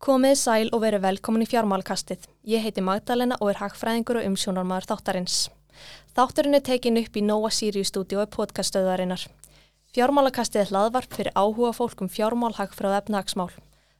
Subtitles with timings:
[0.00, 2.22] Komið sæl og verið velkomin í fjármálkastið.
[2.48, 5.34] Ég heiti Magdalena og er hagfræðingur og umsjónarmæður þáttarins.
[6.16, 9.26] Þátturinn er tekin upp í Nóa Sirius stúdíu og podcaststöðarinnar.
[9.92, 13.52] Fjármálakastið er hlaðvarp fyrir áhuga fólk um fjármál, hagfræð og efnahagsmál.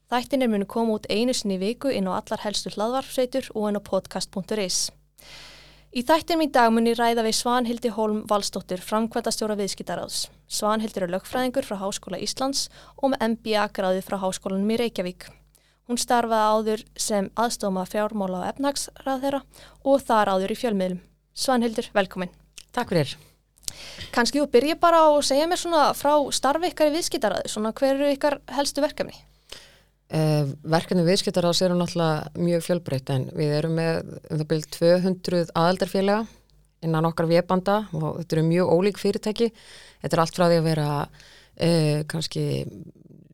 [0.08, 3.82] Þættinir munu koma út einu sinni viku inn á allar helstu hlaðvarpsveitur og inn á
[3.84, 4.78] podcast.is.
[5.92, 10.30] Í þættinum í dag muni ræða við Svanhildi Holm Valstóttur, framkvæmtastjóra viðskiptaráðs.
[10.48, 15.28] Svanhildur er lögfræðingur frá Háskóla Íslands og með MBA-gráði frá Háskólanum í Reykjavík.
[15.90, 19.38] Hún starfaði áður sem aðstofma fjármála og efnagsrað þeirra
[19.90, 21.00] og þar áður í fjölmiðlum.
[21.34, 22.30] Svanhildur, velkomin.
[22.70, 23.16] Takk fyrir.
[24.14, 27.96] Kanski þú byrja bara að segja mér svona frá starfi ykkar í viðskiptaraði, svona hver
[27.96, 29.16] eru ykkar helstu verkefni?
[30.14, 35.52] Uh, verkefni viðskiptaráðs eru náttúrulega mjög fjölbreytt en við erum með um það byrjum 200
[35.58, 36.22] aðaldarfélaga
[36.86, 39.50] innan okkar viðbanda og þetta eru mjög ólík fyrirtæki.
[40.04, 42.46] Þetta er allt frá því að vera uh, kannski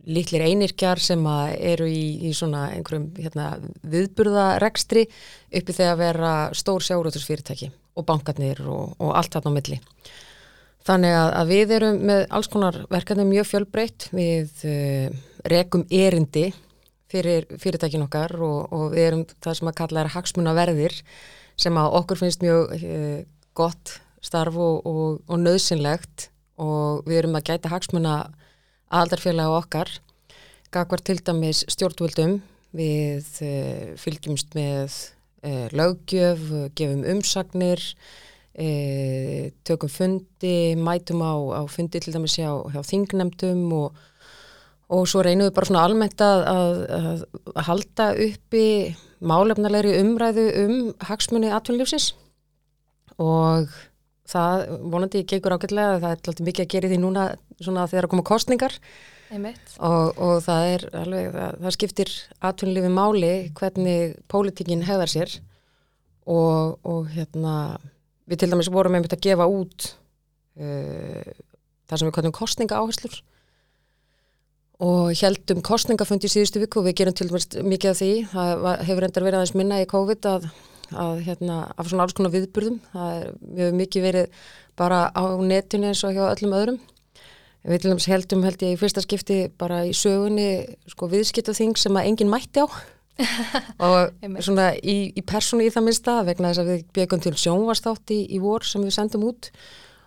[0.07, 1.23] litlir einirkjar sem
[1.57, 3.49] eru í, í svona einhverjum hérna,
[3.83, 9.81] viðburðarekstri uppi þegar vera stór sjárótursfyrirtæki og bankarnir og, og allt þarna á milli.
[10.87, 15.17] Þannig að, að við erum með alls konar verkefni mjög fjölbreytt, við uh,
[15.51, 16.53] rekum erindi
[17.11, 20.97] fyrir fyrirtækin okkar og, og við erum það sem að kalla er hagsmunaverðir
[21.59, 23.21] sem að okkur finnst mjög uh,
[23.59, 24.87] gott starf og,
[25.27, 26.29] og nöðsynlegt
[26.62, 28.17] og við erum að gæta hagsmuna
[28.91, 29.91] aldarfélag okkar
[30.75, 32.41] gagvar til dæmis stjórnvöldum.
[32.77, 34.95] Við uh, fylgjumst með
[35.47, 36.43] uh, löggjöf,
[36.77, 43.97] gefum umsagnir uh, tökum fundi, mætum á, á fundi til dæmis hjá, hjá þingnemdum og,
[44.93, 48.67] og svo reynum við bara svona almennt að, að, að halda uppi
[49.25, 50.78] málefnalegri umræðu um
[51.09, 52.12] hagsmunni atvinnlífsins
[53.17, 53.71] og
[54.28, 57.27] það vonandi gengur ágætlega það er alltaf mikið að gera því núna
[57.62, 58.75] svona þegar að koma kostningar
[59.83, 62.12] og, og það er alveg, það, það skiptir
[62.47, 65.39] atvinnulífi máli hvernig pólitíkin hefðar sér.
[66.27, 67.78] Og, og hérna
[68.27, 69.93] við til dæmis vorum einmitt að gefa út
[70.59, 71.34] uh,
[71.87, 73.21] það sem við kallum kostninga áherslur
[74.83, 78.11] og heldum kostningafundi í síðustu viku og við gerum til dæmis mikið af því.
[78.34, 80.50] Það hefur endar verið aðeins minna í COVID að
[80.94, 82.77] að hérna, af svona alls konar viðburðum.
[82.93, 84.43] Það er mjög mikið verið
[84.78, 86.77] bara á netinu eins og hjá öllum öðrum
[87.66, 90.50] við til dæmis heldum held ég í fyrsta skipti bara í sögunni
[90.91, 92.66] sko viðskiptaþing sem að enginn mætti á.
[93.87, 94.12] Og
[94.44, 98.22] svona í, í persónu í það minnsta vegna þess að við byggum til sjónvarstátt í,
[98.37, 99.50] í vor sem við sendum út.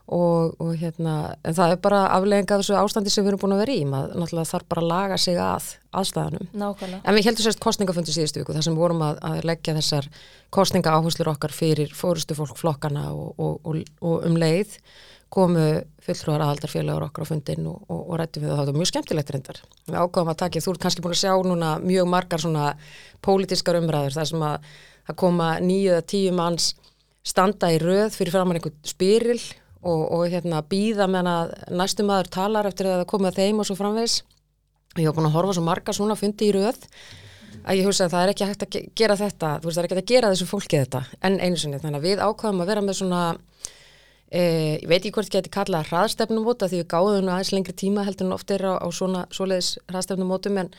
[0.10, 3.60] Og, og hérna, en það er bara aflegginga þessu ástandi sem við erum búin að
[3.62, 3.84] vera í.
[3.86, 5.68] Maður náttúrulega þarf bara að laga sig að
[6.00, 6.48] aðstæðanum.
[6.64, 7.02] Nákvæmlega.
[7.04, 10.10] En við heldum sérst kostningafundi síðustu viku þar sem vorum að, að leggja þessar
[10.56, 14.80] kostninga áherslur okkar fyrir fórustu fólk flokkana og, og, og um leið
[15.34, 15.66] komu
[16.04, 18.60] fulltrúar aðaldarfélagur okkar á fundin og rættum við það.
[18.60, 19.62] Það var mjög skemmtilegt reyndar.
[19.86, 22.66] Við ákváðum að takja, þú ert kannski búin að sjá núna mjög margar svona
[23.26, 24.70] pólitískar umræður þar sem að,
[25.06, 26.72] að koma nýju eða tíu manns
[27.26, 29.40] standa í röð fyrir framann einhvern spyril
[29.84, 33.62] og, og hérna býða meðan að næstum aður talar eftir að það komið að þeim
[33.62, 34.20] og svo framvegs
[34.96, 36.80] og ég hef búin að horfa svo marga svona fundi í röð
[37.64, 39.88] að ég hugsa að það er ekki hægt að gera þetta þú veist það er
[39.88, 42.72] ekki hægt að gera þessu fólki þetta en einu sinni þannig að við ákvæðum að
[42.72, 43.22] vera með svona
[44.32, 44.42] e,
[44.80, 48.30] ég veit ekki hvort ég geti kallað hraðstefnumóta því við gáðum aðeins lengri tíma heldur
[48.30, 50.74] en oft er á, á svona svoleiðis hraðstefnumótum en,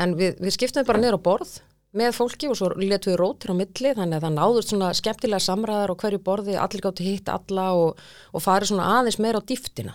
[0.00, 1.58] en við, við skiptum bara neyra á borð
[1.94, 5.44] með fólki og svo letu við rótir á milli þannig að það náður svona skemmtilega
[5.44, 8.00] samræðar og hverju borði, allir gáttu hitt alla og,
[8.34, 9.94] og farið svona aðeins meira á dýftina.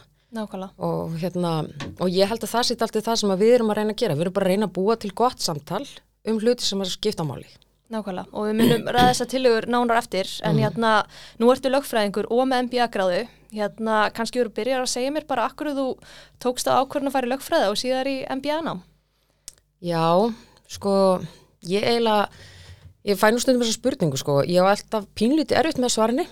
[0.78, 1.54] Og, hérna,
[1.98, 4.16] og ég held að það sitt alltaf það sem við erum að reyna að gera,
[4.16, 5.82] við erum bara að reyna að búa til gott samtal
[6.30, 7.50] um hluti sem er skiptamáli
[7.90, 8.30] Nákvæmlega.
[8.38, 10.62] Og við munum ræða þessa tilugur nánar eftir en mm.
[10.62, 10.92] hérna,
[11.42, 13.24] nú ertu lögfræðingur og með MBA gráðu,
[13.56, 15.88] hérna kannski eru byrjar að segja mér bara akkur þú
[16.44, 18.84] tókst á ákvörðun að fara í lögfræða og síðar í MBA nám
[19.82, 20.30] Já,
[20.70, 20.94] sko
[21.66, 22.28] ég eiginlega,
[23.10, 26.28] ég fæ nú stundum þessa spurningu sko, ég á alltaf pínlíti erfitt með svarinni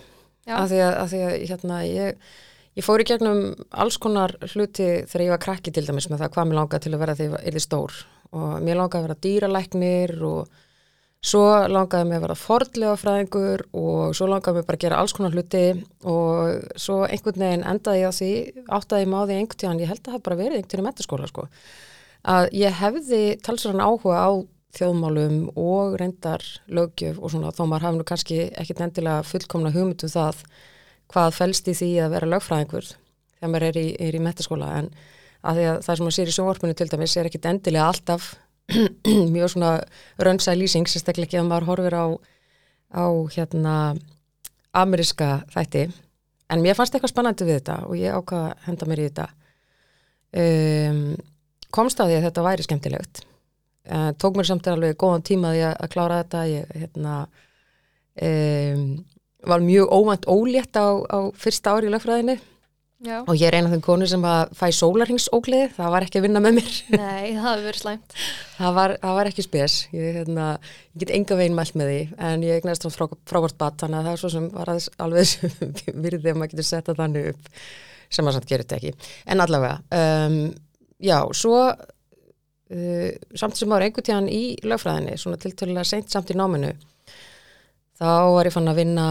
[0.46, 2.30] af því að, að, því að hérna, ég,
[2.78, 6.32] ég fór í gegnum alls konar hluti þegar ég var krakki til dæmis með það
[6.36, 7.98] hvað mér langaði til að vera þegar ég erði stór.
[8.36, 10.56] Og mér langaði að vera dýralæknir og
[11.24, 15.14] svo langaði mér að vera fordlega fræðingur og svo langaði mér bara að gera alls
[15.16, 15.64] konar hluti
[16.06, 18.30] og svo einhvern veginn endaði ég á því
[18.78, 21.30] áttaði ég máði einhvern tíðan, ég held að það bara verið einhvern tíðan í metaskóla
[21.32, 21.48] sko,
[22.34, 24.30] að ég hefði talsverðan áhuga á
[24.78, 30.12] þjóðmálum og reyndar lögjöf og svona þó maður hafi nú kannski ekkit endilega fullkomna hugmyndum
[30.12, 30.42] það
[31.08, 34.90] hvað fælst í því að vera lögfræðingur þegar maður er í, í metaskóla en
[35.48, 38.28] að að það sem maður sér í sjónvarpinu til dæmis er ekkit endilega alltaf
[39.34, 39.72] mjög svona
[40.20, 42.06] rönsa lýsing sérstaklega ekki að maður horfir á,
[42.92, 43.74] á hérna
[44.76, 45.88] ameriska þætti.
[46.48, 49.26] En mér fannst eitthvað spannandi við þetta og ég ákvaða að henda mér í þetta.
[50.38, 51.02] Um,
[51.72, 53.22] komst að því að þetta væri skemmtilegt.
[53.88, 56.44] Uh, tók mér samt alveg góðan tíma að, að klára þetta.
[56.52, 57.16] Ég hérna
[58.28, 58.84] um,
[59.48, 62.38] var mjög óvænt ólétt á, á fyrsta ári í lögfræðinni
[62.98, 63.20] Já.
[63.22, 66.24] og ég er eina af þeim konu sem að fæ sólarhingsógliði, það var ekki að
[66.24, 68.16] vinna með mér Nei, það hefur verið slæmt.
[68.58, 70.46] það, var, það var ekki spes ég, hérna,
[70.90, 72.00] ég get enga veginn mælt með því
[72.30, 75.62] en ég eignast frá, frábært bat þannig að það er svo sem var alveg
[76.08, 77.54] virðið að maður getur setta þannig upp
[78.08, 80.42] sem maður samt gerir þetta ekki en allavega, um,
[80.98, 86.38] já, svo uh, samt sem maður einhvern tíðan í lögfræðinni svona tiltölulega seint samt í
[86.40, 86.74] náminu
[87.98, 89.06] þá var ég fann að vinna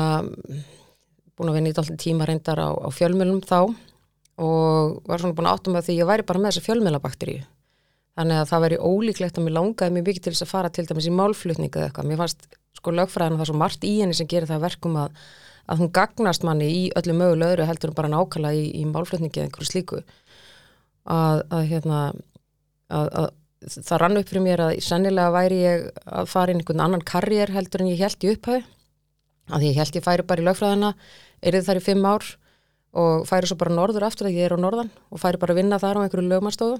[1.37, 3.59] búin að vinna í alltaf tíma reyndar á, á fjölmjölum þá
[4.37, 7.45] og var svona búin að áttum að því ég væri bara með þessa fjölmjölabakteríu
[8.17, 10.85] þannig að það væri ólíklegt að mér langaði mjög mikið til þess að fara til
[10.89, 12.47] dæmis í málflutningu eða eitthvað, mér fannst
[12.77, 15.19] sko lögfræðan það svo margt í henni sem gerir það verkum að,
[15.69, 19.41] að hún gagnast manni í öllu möguleg öðru heldur en bara nákvæmlega í, í málflutningi
[19.41, 20.01] eða einhverju slíku.
[21.07, 21.99] Að, að hérna
[22.89, 23.29] að, að
[23.67, 27.53] það rann upp fyrir mér að sennilega væri ég að fara inn einhvern annan karriér
[27.55, 28.59] heldur en ég held í upphau
[29.53, 30.93] að ég held ég færi bara í lögfræðina
[31.41, 32.27] erið þar í fimm ár
[32.97, 35.61] og færi svo bara norður aftur að ég er á norðan og færi bara að
[35.61, 36.79] vinna þar á einhverju lögmanstofu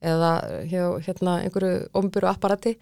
[0.00, 0.30] eða
[0.70, 2.76] hjá, hérna einhverju omburu apparati.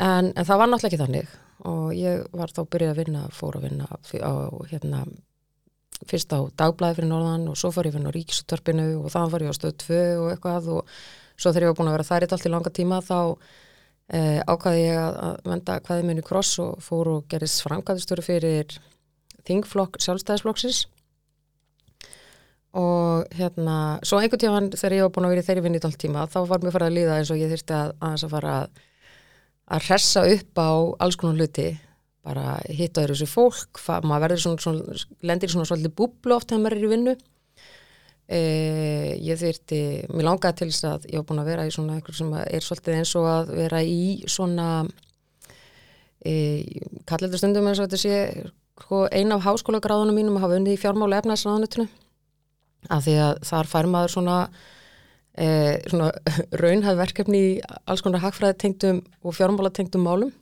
[0.00, 1.34] En, en það var náttúrulega ekki þannig
[1.68, 4.32] og ég var þá byrjuð að vinna, fór að vinna á
[4.70, 5.02] hérna
[6.08, 9.44] fyrst á dagblæði fyrir norðan og svo fór ég vinna á ríkisutörpinu og þannig fór
[9.44, 10.96] ég á stöð 2 og eitthvað og
[11.36, 13.18] svo þegar ég var búin að vera þær eitt allt í langa tíma þá
[14.12, 18.76] eh, ákvaði ég að, að venda hvaði minni kross og fór og gerist framkvæðistöru fyrir
[19.48, 20.84] þingflokk sjálfstæðisflokksins.
[22.78, 23.76] Og hérna
[24.06, 26.38] svo einhvern tíma þegar ég var búin að vera í þeirri vinnit allt tíma þá
[26.48, 28.78] var mér farið að líða eins og ég þurfti að aðeins að fara að,
[29.76, 30.70] að hressa upp á
[31.04, 31.66] alls konar hluti.
[32.22, 36.62] Bara hitta þessu fólk maður verður svona, svona, lendir í svona svolítið búblu oft þegar
[36.62, 37.14] maður er í vinnu
[38.28, 38.40] e,
[39.22, 39.80] ég þurfti
[40.12, 42.66] mér langaði til þess að ég var búin að vera í svona eitthvað sem er
[42.66, 44.68] svolítið eins og að vera í svona
[46.24, 46.34] e,
[47.08, 48.50] kallir þetta stundum eins og þetta sé
[48.82, 51.88] sko, eina af háskóla gráðunum mínum að hafa unnið í fjármála efnaðsraðanutinu
[52.90, 54.36] af því að þar fær maður svona,
[55.38, 55.48] e,
[55.90, 56.12] svona
[56.62, 57.50] raunhæð verkefni í
[57.86, 60.32] alls konar hagfræði tengdum og fjármála tengdum málum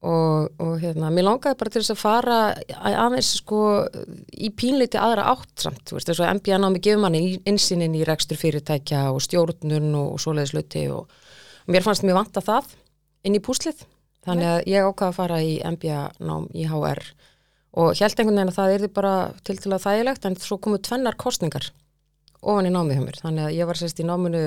[0.00, 2.38] og, og hérna, mér langaði bara til þess að fara
[2.88, 3.62] aðeins sko
[4.32, 8.04] í pínleiti aðra átt samt, þú veist, þess að MBA námi gefur manni insýnin í
[8.08, 11.10] rekstur fyrirtækja og stjórnun og, og svoleiðisluti og,
[11.66, 12.72] og mér fannst mér vanta það
[13.28, 13.84] inn í púslið,
[14.24, 17.04] þannig að ég ákvaði að fara í MBA nám í HR
[17.80, 19.14] og held einhvern veginn að það er því bara
[19.46, 21.68] til til að þægilegt en svo komu tvennar kostningar
[22.40, 23.20] ofan í námið hjá mér.
[23.20, 24.42] Þannig að ég var sérst í náminu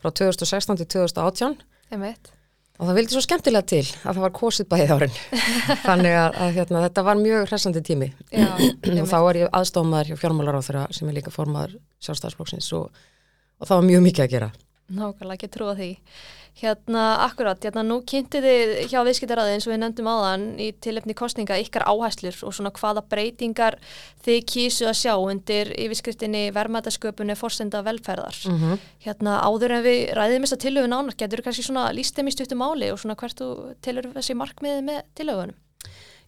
[0.00, 1.58] frá 2016 til 2018
[1.92, 2.32] Einmitt.
[2.78, 5.18] Og það vildi svo skemmtilega til að það var kosið bæðið árin.
[5.88, 8.08] Þannig að, að hérna, þetta var mjög hressandi tími.
[8.30, 8.48] Já,
[9.02, 11.76] og þá var ég aðstofmaður hjá fjármálar á þeirra sem er líka formaður
[12.06, 13.04] sjálfstæðsflokksins og,
[13.58, 14.50] og það var mjög mikið að gera.
[14.88, 15.90] Nákvæmlega ekki trúa því.
[16.58, 21.14] Hérna, akkurat, hérna nú kynntu þið hjá viðskiptaraði eins og við nefndum áðan í tilefni
[21.14, 23.76] kostninga ykkar áhæslur og svona hvaða breytingar
[24.26, 28.34] þið kísu að sjá undir yfirskriftinni vermaðasköpunni fórsenda velferðar.
[28.48, 28.82] mm -hmm.
[29.06, 32.34] Hérna áður en við ræðum þess að tilöfun ánar, getur þú kannski svona lístum í
[32.34, 35.54] stuttum máli og svona hvert þú tilur þessi markmiði með tilöfunum?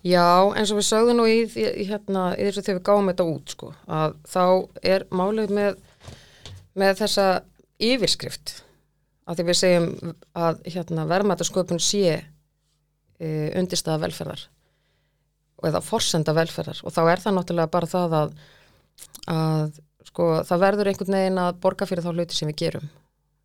[0.05, 3.25] Já, eins og við sögðum nú í, í, hérna, í þessu þegar við gáum þetta
[3.25, 5.75] út sko, að þá er málið með,
[6.75, 7.43] með þessa
[7.77, 8.70] yfirskrift
[9.31, 10.15] að því við segjum
[10.47, 14.47] að hérna, verðmættasköpun sé e, undirstaða velferðar
[15.71, 18.33] eða forsenda velferðar og þá er það náttúrulega bara það að,
[19.31, 19.77] að
[20.09, 22.89] sko, það verður einhvern veginn að borga fyrir þá hluti sem við gerum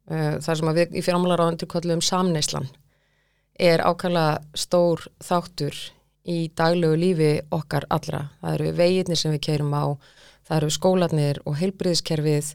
[0.10, 2.72] e, það sem við í fjármálaráðan kallum samneislan
[3.56, 5.78] er ákvæmlega stór þáttur
[6.26, 8.26] í daglegu lífi okkar allra.
[8.42, 9.86] Það eru veginnir sem við keirum á,
[10.48, 12.54] það eru skólanir og heilbriðiskerfið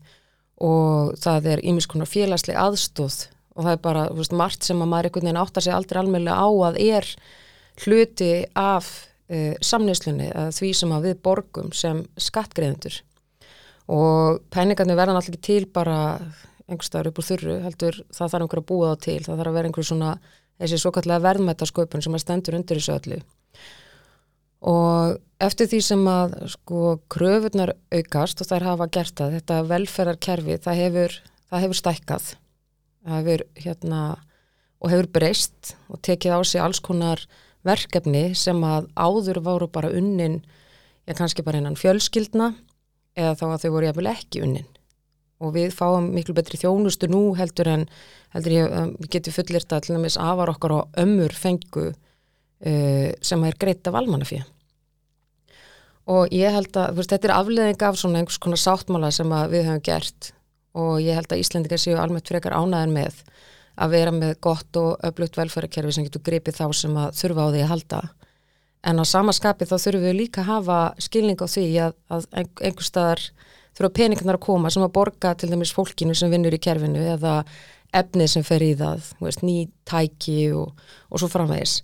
[0.61, 3.23] og það er ímiskonar félagsleg aðstóð
[3.57, 6.37] og það er bara veist, margt sem að maður einhvern veginn áttar sig aldrei almeinlega
[6.37, 7.09] á að er
[7.85, 8.91] hluti af
[9.33, 13.01] uh, samneyslunni eða því sem að við borgum sem skattgreðendur
[13.91, 15.99] og penningarnir verða náttúrulega ekki til bara
[16.71, 19.57] einhverstaður upp úr þurru heldur það þarf einhver að búa þá til, það þarf að
[19.59, 20.13] vera einhver svona
[20.61, 23.19] þessi svo kallega verðmættasköpun sem að stendur undir þessu öllu.
[24.71, 30.59] Og eftir því sem að sko kröfunar aukast og þær hafa gert það, þetta velferðarkerfi
[30.67, 31.17] það hefur,
[31.49, 32.33] það hefur stækkað.
[33.01, 34.01] Það hefur hérna
[34.81, 37.25] og hefur breyst og tekið á sig alls konar
[37.67, 40.41] verkefni sem að áður voru bara unnin
[41.09, 42.53] já kannski bara innan fjölskyldna
[43.19, 44.69] eða þá að þau voru jafnvel ekki unnin.
[45.41, 47.87] Og við fáum miklu betri þjónustu nú heldur en
[48.35, 53.11] heldur ég, um, við getum fullirt að til dæmis afar okkar á ömmur fengu uh,
[53.25, 54.45] sem er greitt af almannafíða
[56.11, 59.69] og ég held að veist, þetta er afleðing af svona einhvers konar sáttmála sem við
[59.69, 60.33] höfum gert.
[60.79, 63.21] Og ég held að Íslandingar séu almennt frekar ánæðin með
[63.81, 67.53] að vera með gott og öflugt velferðarkerfi sem getur gripið þá sem að þurfa á
[67.53, 68.01] því að halda.
[68.91, 72.87] En á samaskapi þá þurfum við líka að hafa skilning á því að, að einhver
[72.87, 73.25] staðar
[73.77, 77.43] þurfa peningarnar að koma sem að borga til dæmis fólkinu sem vinnur í kerfinu eða
[77.97, 80.75] efnið sem fer í það, veist, ný tæki og,
[81.11, 81.81] og svo framvegis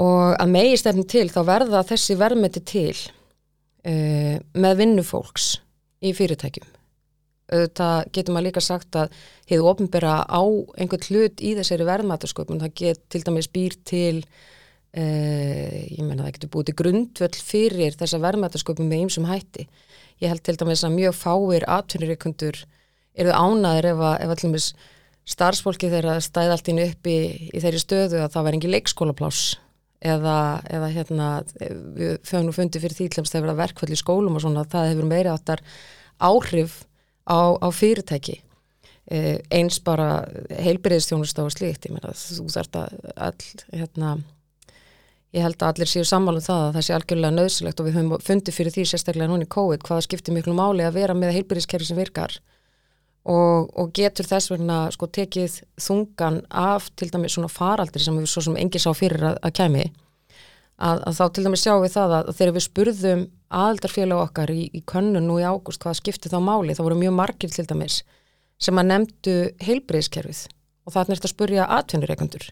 [0.00, 5.56] og að megi stefni til þá verða þessi verðmeti til uh, með vinnufólks
[6.00, 6.76] í fyrirtækjum.
[7.50, 9.14] Það getur maður líka sagt að
[9.50, 10.42] hefur ofnbæra á
[10.78, 16.36] einhvern hlut í þessari verðmætasköpun, það get til dæmis býr til uh, ég menna það
[16.36, 19.66] getur búið til grundvöld fyrir þessa verðmætasköpun með einsum hætti.
[20.22, 22.62] Ég held til dæmis að mjög fáir atvinnureikundur
[23.18, 24.70] eru ánaður ef að, ef að til dæmis
[25.30, 27.18] starfsfólki þeirra stæði allt inn upp í,
[27.50, 29.42] í þeirri stöðu að það var engi leikskólaplás
[30.00, 30.36] eða,
[30.70, 31.30] eða hérna
[31.60, 35.10] við höfum nú fundið fyrir þess að það verkvöld í skólum og svona það hefur
[35.10, 35.62] meira áttar
[36.20, 36.82] áhrif
[37.28, 38.40] á, á fyrirtæki.
[39.10, 44.12] Eh, eins bara heilbyrðistjónust á slíkt, ég meina þú þarft að all, hérna
[45.34, 48.24] ég held að allir séu sammálum það að það sé algjörlega nöðsilegt og við höfum
[48.26, 51.98] fundið fyrir því sérstaklega núni COVID hvaða skiptir miklu máli að vera með heilbyrðiskerfi sem
[51.98, 52.38] virkar
[53.28, 58.30] og, og getur þess vegna sko tekið þungan af til dæmis svona faraldri sem við
[58.32, 59.84] svo sem engi sá fyrir að, að kemi
[60.80, 63.26] að, að þá til dæmis sjáum við það að, að þegar við spurðum
[63.60, 67.14] aldarfélag okkar í, í könnun nú í águst hvaða skipti þá máli, þá voru mjög
[67.18, 68.00] margir til dæmis
[68.60, 69.36] sem að nefndu
[69.66, 70.42] heilbreyðskerfið
[70.86, 72.46] og það er næst að spurja atvinnureikundur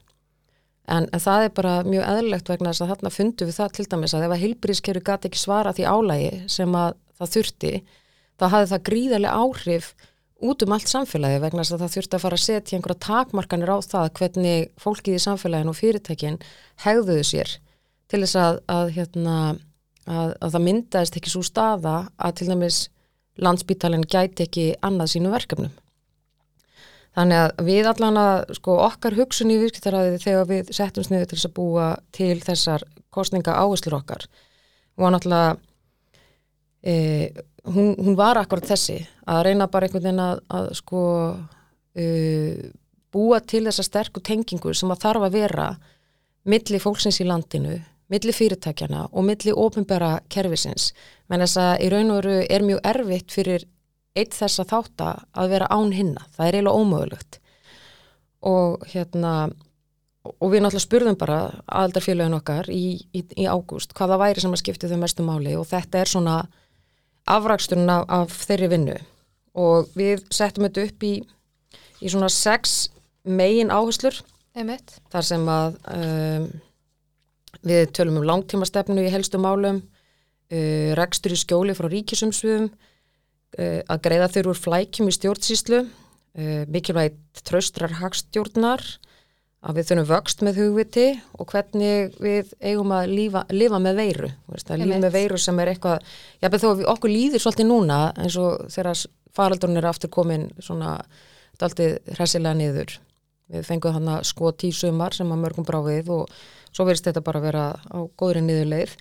[0.88, 3.88] en, en það er bara mjög eðlilegt vegna þess að þarna fundu við það til
[3.94, 7.72] dæmis að ef að heilbreyðskerfið gati ekki svara því álægi sem að það þurfti
[8.38, 9.90] þá hafði það gríðarlega áhrif
[10.38, 13.72] út um allt samfélagi vegna þess að það þurfti að fara að setja einhverja takmarkanir
[13.74, 16.38] á það hvernig fólkið í samfélagin og fyrirtækin
[16.84, 17.56] hegðuðu sér
[18.08, 19.34] til þess að, að hérna
[20.06, 22.80] að, að það myndaðist ekki svo staða að til dæmis
[23.38, 25.74] landsbítalinn gæti ekki annað sínu verkefnum.
[27.18, 31.38] Þannig að við allan að sko okkar hugsun í virkitaræði þegar við settum sniðu til
[31.38, 34.26] þess að búa til þessar kostninga áherslur okkar
[34.98, 35.56] var náttúrulega
[36.82, 37.32] e,
[37.68, 41.02] hún, hún var akkurat þessi að reyna bara einhvern veginn að, að sko
[41.94, 42.06] e,
[43.12, 45.68] búa til þessa sterku tengingu sem að þarf að vera
[46.48, 50.92] milli fólksins í landinu milli fyrirtækjana og milli ofinbæra kervisins,
[51.28, 53.66] menn þess að í raun og veru er mjög erfitt fyrir
[54.16, 57.40] eitt þess að þátt að vera án hinna, það er eiginlega ómögulegt.
[58.48, 59.32] Og hérna
[60.28, 64.62] og við náttúrulega spurðum bara aðaldarfélagin okkar í, í, í ágúst hvaða væri sem að
[64.62, 66.38] skipti þau mestu máli og þetta er svona
[67.28, 68.96] afraksturinn af, af þeirri vinnu.
[69.58, 71.14] Og við settum þetta upp í,
[72.02, 72.88] í svona sex
[73.28, 74.20] megin áherslur.
[75.12, 76.48] Þar sem að um,
[77.66, 79.80] Við tölum um langtímastefnu í helstu málum,
[80.52, 87.42] uh, rekstur í skjóli frá ríkisumsviðum, uh, að greiða þurfur flækjum í stjórnsýslu, uh, mikilvægt
[87.48, 88.84] tröstrar hagstjórnar,
[89.58, 94.30] að við þurfum vöxt með hugviti og hvernig við eigum að lífa, lifa með veiru.
[94.54, 96.04] Lifa með veiru sem er eitthvað,
[96.38, 99.02] já þó að okkur líður svolítið núna eins og þegar
[99.34, 100.94] faraldurinn er aftur komin svona
[101.58, 102.94] alltið hressilega niður.
[103.50, 106.38] Við fengum hann að sko tísumar sem að mörgum brá við og
[106.70, 108.94] svo verist þetta bara að vera á góðri niðurleið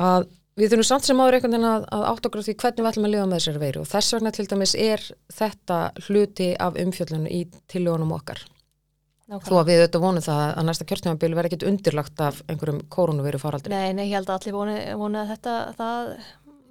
[0.00, 2.82] að við þurfum samt sem áður einhvern veginn að, að átt okkur á því hvernig
[2.84, 6.50] við ætlum að lifa með þessari veiru og þess vegna til dæmis er þetta hluti
[6.68, 8.44] af umfjöldunum í tiljónum okkar
[9.26, 9.50] Nákvæmlega.
[9.50, 13.40] Þó að við auðvitað vonum það að næsta kjörstjónabili verði ekkit undirlagt af einhverjum koronaviru
[13.42, 13.72] faraldri.
[13.74, 16.12] Nei, nei, ég held að allir vonu, vonu að þetta, það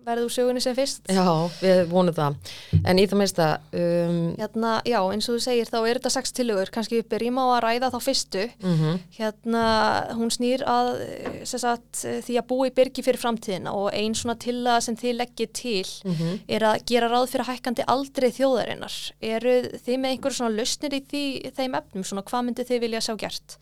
[0.05, 1.25] verður úr sögunni sem fyrst Já,
[1.61, 2.35] við vonum það
[2.83, 4.19] en í það meista um...
[4.39, 7.45] hérna, Já, eins og þú segir þá er þetta sex tilögur kannski við byrjum á
[7.45, 8.99] að ræða þá fyrstu mm -hmm.
[9.17, 9.63] hérna,
[10.19, 10.91] hún snýr að
[11.45, 15.87] sagt, því að búi byrgi fyrir framtíðina og einn svona tillaga sem þið leggir til
[16.05, 16.39] mm -hmm.
[16.47, 21.01] er að gera ráð fyrir hækkandi aldrei þjóðarinnar eru þið með einhverjum svona lausnir í
[21.09, 21.25] því,
[21.57, 23.57] þeim efnum, svona hvað myndi þið vilja sjá gert?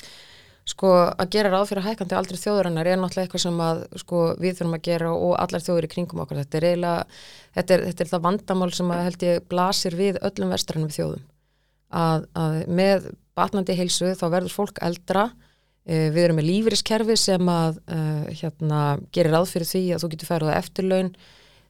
[0.63, 4.59] Sko að gera ráð fyrir hækandi aldrei þjóðurinnar er náttúrulega eitthvað sem að sko, við
[4.59, 6.39] þurfum að gera og allar þjóður í kringum okkur.
[6.39, 7.17] Þetta er eiginlega,
[7.57, 11.25] þetta er, þetta er það vandamál sem að held ég blasir við öllum vestrannum þjóðum.
[12.03, 17.53] Að, að með batnandi heilsu þá verður fólk eldra, uh, við erum með lífriskerfi sem
[17.57, 21.13] að uh, hérna, gerir ráð fyrir því að þú getur færið eftirlaun.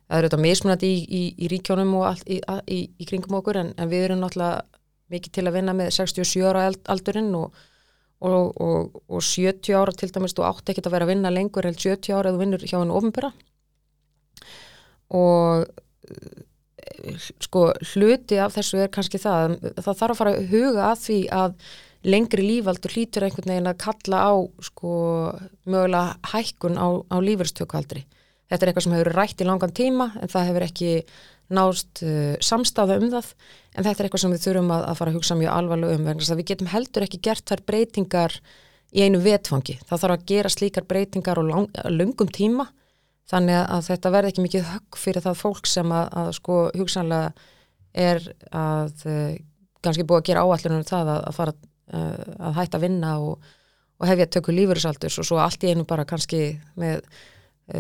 [0.06, 3.76] Það eru þetta mismunandi í, í, í ríkjónum og allt í, í kringum okkur en,
[3.80, 4.68] en við erum náttúrulega
[5.10, 7.64] mikið til að vinna með 67 ára aldurinn og
[8.24, 11.68] og, og, og 70 ára til dæmis, þú átti ekki að vera að vinna lengur
[11.68, 13.34] en 70 ára eða þú vinnur hjá hennu ofinbera
[15.14, 15.66] og
[17.44, 21.20] sko hluti af þessu er kannski það það þarf að fara að huga að því
[21.36, 21.56] að
[22.04, 24.34] lengri lífaldur hlýtur einhvern veginn að kalla á
[24.68, 24.96] sko
[25.64, 28.04] mögulega hækkun á, á lífurstökualdri
[28.52, 30.92] þetta er eitthvað sem hefur rætt í langan tíma en það hefur ekki
[31.56, 33.32] nást uh, samstafa um það
[33.74, 36.06] en þetta er eitthvað sem við þurfum að, að fara að hugsa mjög alvarlega um
[36.08, 38.38] vegna þess að við getum heldur ekki gert þær breytingar
[38.94, 39.80] í einu vetfangi.
[39.88, 42.68] Það þarf að gera slíkar breytingar á lang, lungum tíma
[43.32, 47.52] þannig að þetta verði ekki mikið högg fyrir það fólk sem að, að sko hugsanlega
[47.94, 49.36] er að uh,
[49.84, 53.54] kannski búið að gera áallunum það að, að fara uh, að hætta að vinna og,
[54.00, 56.44] og hefja tökku lífurinsaldurs og svo allt í einu bara kannski
[56.80, 57.04] með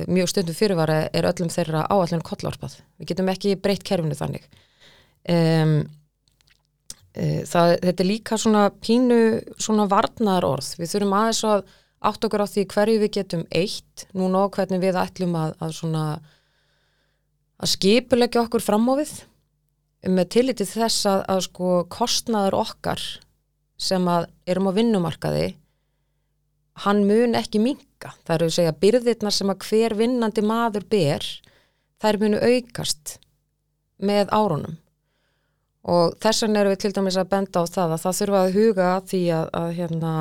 [0.07, 2.77] mjög stundum fyrirvara er öllum þeirra áallunum kollvarpað.
[2.99, 4.45] Við getum ekki breytt kerfinu þannig.
[5.29, 5.73] Um,
[7.13, 9.19] það, þetta er líka svona pínu
[9.61, 10.73] svona varnar orð.
[10.79, 11.65] Við þurfum aðeins að
[12.03, 15.75] átt okkur á því hverju við getum eitt núna og hvernig við ætlum að, að
[15.77, 16.05] svona
[17.63, 19.13] að skipulegja okkur fram á við
[20.11, 23.03] með tillitið þess að, að sko kostnaður okkar
[23.79, 25.45] sem að erum á vinnumarkaði
[26.81, 31.27] hann mun ekki minka það eru að segja byrðirnar sem að hver vinnandi maður ber
[32.03, 33.17] þær munu aukast
[34.03, 34.79] með árunum.
[35.83, 38.53] Og þess vegna erum við til dæmis að benda á það að það þurfa að
[38.57, 40.13] huga því að, að hérna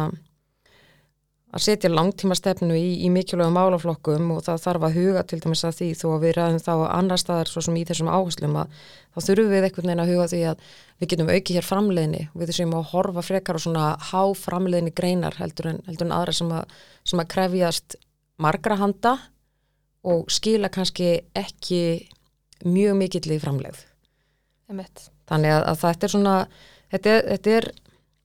[1.53, 5.65] að setja langtíma stefnu í, í mikilvægum málaflokkum og það þarf að huga til dæmis
[5.69, 8.79] að því þó að við ræðum þá annar staðar svo sem í þessum áherslum að
[9.13, 10.65] þá þurfum við einhvern veginn að huga því að
[11.03, 15.37] við getum auki hér framleiðni við þessum að horfa frekar og svona há framleiðni greinar
[15.37, 17.99] heldur en, heldur en aðra sem að, sem að krefjast
[18.41, 19.17] margra handa
[20.09, 21.83] og skila kannski ekki
[22.65, 23.85] mjög mikill í framleið.
[25.29, 26.37] Þannig að, að þetta er svona,
[26.95, 27.71] þetta er, þetta er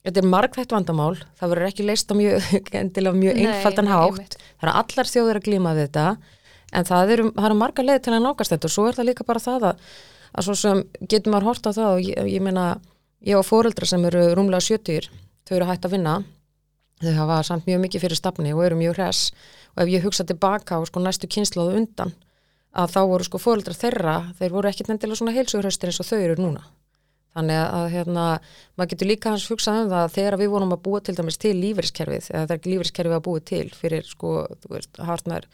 [0.07, 2.45] Þetta er margþægt vandamál, það verður ekki leist á mjög,
[3.19, 6.05] mjög einfaldan hátt, það eru allar þjóður að glíma við þetta,
[6.79, 9.09] en það eru, það eru marga leið til að nákast þetta og svo er það
[9.09, 9.81] líka bara það að,
[10.31, 12.63] að svo sem getur maður hort á það og ég, ég meina,
[13.27, 15.11] ég og fóreldra sem eru rúmlega 70,
[15.43, 16.15] þau eru hægt að vinna,
[17.03, 19.27] þau hafa samt mjög mikið fyrir stafni og eru mjög hress.
[19.75, 22.15] Og ef ég hugsa tilbaka á sko næstu kynsláðu undan,
[22.71, 26.19] að þá voru sko fóreldra þeirra, þeir voru ekkit endilega svona heilsugröstir eins og þau
[26.23, 26.63] eru núna
[27.37, 28.25] Þannig að hérna,
[28.79, 31.53] maður getur líka hans hugsað um það þegar við vorum að búa til dæmis til
[31.59, 34.31] lífeyriskerfið, eða það er ekki lífeyriskerfið að búa til fyrir sko,
[34.63, 35.45] þú veist, hartnær,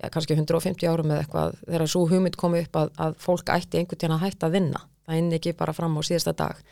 [0.00, 3.78] já, kannski 150 árum eða eitthvað, þegar svo hugmynd komið upp að, að fólk ætti
[3.78, 6.64] einhvern tíðan að hætta að vinna, það inn ekki bara fram á síðasta dag,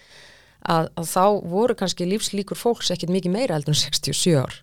[0.74, 4.58] að, að þá voru kannski lífslíkur fólks ekkit mikið meira heldur en 67 ár,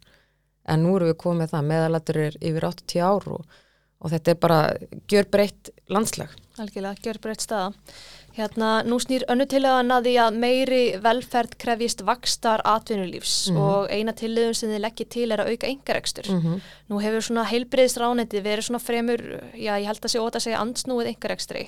[0.68, 3.60] en nú eru við komið það, meðalatur er yfir 80 ár og,
[4.04, 4.60] og þetta er bara
[5.08, 6.36] gjör breytt landslag.
[6.60, 7.72] Algjörlega, gjör breytt staða.
[8.36, 13.62] Hérna, nú snýr önnu til að naði að meiri velferð krefjist vakstar atvinnulífs mm -hmm.
[13.62, 16.30] og eina tilliðun sem þið leggir til er að auka engarekstur.
[16.30, 16.62] Mm -hmm.
[16.90, 19.22] Nú hefur svona heilbriðisráneti verið svona fremur,
[19.56, 21.68] já ég held að sé óta að segja ansnúið engarekstri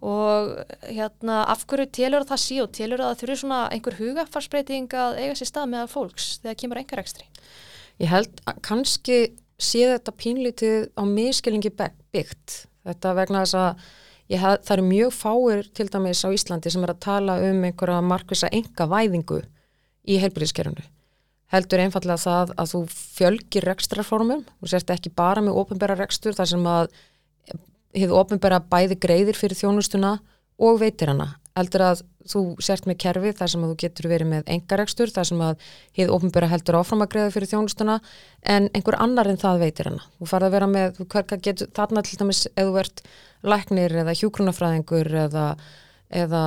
[0.00, 4.94] og hérna af hverju telur það sí og telur það að þurfi svona einhver hugafarsbreyting
[4.94, 7.24] að eiga sér stað með fólks þegar kemur engarekstri?
[7.98, 9.18] Ég held að kannski
[9.58, 12.66] sé þetta pínlítið á miskilingi byggt.
[12.84, 13.86] Þetta vegna þess að
[14.26, 18.02] Hef, það eru mjög fáir til dæmis á Íslandi sem er að tala um einhverja
[18.02, 19.42] markvisa enga væðingu
[20.06, 20.82] í heilbyrðiskerfunu.
[21.54, 26.50] Heldur einfallega það að þú fjölgir rekstrarformum, þú sérst ekki bara með ofinbæra rekstur þar
[26.50, 26.88] sem að
[27.94, 30.16] hefur ofinbæra bæði greiðir fyrir þjónustuna
[30.58, 31.36] og veitir hana.
[31.56, 35.28] Heldur að þú sért með kerfi þar sem að þú getur verið með engarekstur, þar
[35.30, 35.62] sem að
[35.96, 37.96] hefur ofinbæra heldur áfram að greiða fyrir þjónustuna
[38.56, 40.04] en einhver annar en það veitir hana.
[40.18, 41.06] Þú farið að vera með, þú
[41.46, 43.04] getur þarna til dæmis eða ert
[43.50, 45.46] læknir eða hjúkrunafræðingur eða,
[46.22, 46.44] eða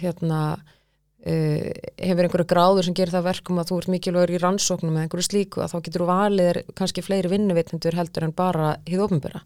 [0.00, 1.68] hérna uh,
[1.98, 5.28] hefur einhverju gráður sem gerir það verkum að þú ert mikilvægur í rannsóknum eða einhverju
[5.28, 9.44] slíku að þá getur þú valið kannski fleiri vinnuvitnendur heldur en bara hið ofinbæra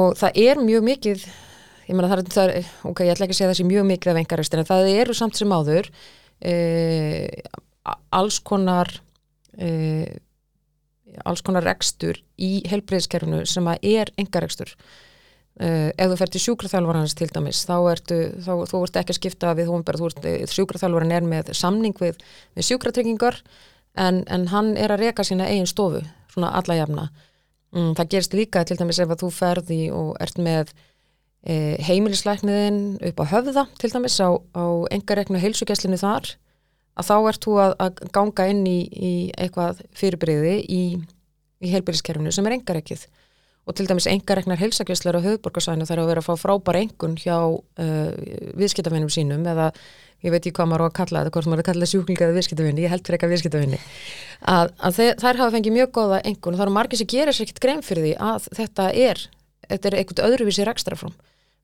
[0.00, 1.28] og það er mjög mikið
[1.90, 4.12] ég meina það er, það er ok, ég ætla ekki að segja sé mjög mikið
[4.12, 7.24] af engarestir en það eru samt sem áður uh,
[8.14, 8.92] alls konar
[9.58, 10.10] uh,
[11.26, 14.74] alls konar rekstur í helbreyðskerfinu sem að er engarekstur
[15.60, 19.50] ef þú fer til sjúkraþjálfarans til dæmis þá ertu, þá, þú ert ekki að skipta
[19.58, 22.20] við hún bara, þú ert, eh, sjúkraþjálfaran er með samning við,
[22.56, 23.40] við sjúkratryggingar
[24.00, 26.00] en, en hann er að reka sína eigin stofu,
[26.32, 27.10] svona alla jafna.
[27.76, 30.72] Mm, það gerst líka til dæmis ef að þú ferði og ert með
[31.44, 34.64] e, heimilisleikniðin upp á höfða til dæmis á, á
[34.96, 36.34] engareknu heilsugjæslinu þar
[36.98, 40.82] að þá ert þú að, að ganga inn í, í eitthvað fyrirbreyði í,
[41.60, 43.06] í heilbyrðiskerfinu sem er engarekið
[43.70, 47.36] og til dæmis engareknar helsakesslar á höfðborgarsvæðinu þarf að vera að fá frábær engun hjá
[47.38, 48.08] uh,
[48.58, 49.70] viðskiptafinnum sínum eða
[50.24, 52.26] ég veit ekki hvað maður á að kalla þetta, hvort maður er að kalla sjúklinga
[52.26, 53.80] eða viðskiptafinni, ég held fyrir eitthvað viðskiptafinni
[54.52, 57.46] að, að þær hafa fengið mjög góða engun og það eru margir sem gerir sér
[57.46, 59.22] ekkert grein fyrir því að þetta er,
[59.70, 61.14] þetta er eitthvað öðruvísi rekstrafrám,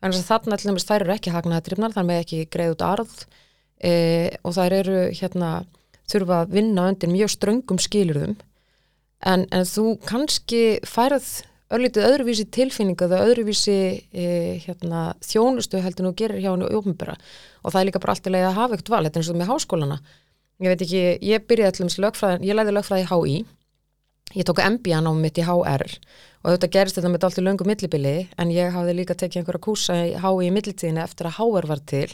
[0.00, 3.16] þannig að þarna til dæmis þær eru ekki hagnaðatrifnar, þar með ekki greið út arð
[3.76, 3.92] e,
[4.40, 5.50] og þær eru hérna,
[6.08, 8.38] þurfa að vinna undir mjög ströngum skilurðum
[9.20, 11.28] en, en þú kannski færð
[11.74, 13.78] örlítið öðruvísi tilfinninga eða öðruvísi
[14.12, 14.26] e,
[14.62, 17.16] hérna, þjónustu heldur nú gerir hjá henni ópenbara
[17.62, 19.32] og það er líka bara allt í leið að hafa eitt val, þetta er eins
[19.32, 19.98] og með háskólana.
[20.62, 23.36] Ég veit ekki, ég byrjaði allum lögfræði, ég læði lögfræði í HÍ
[24.34, 25.84] ég tók MBA námið mitt í HR
[26.42, 29.62] og þetta gerist þetta með allt í löngu millibili en ég hafði líka tekið einhverja
[29.62, 32.08] kúsa í HÍ í millitíðinu eftir að HR var til.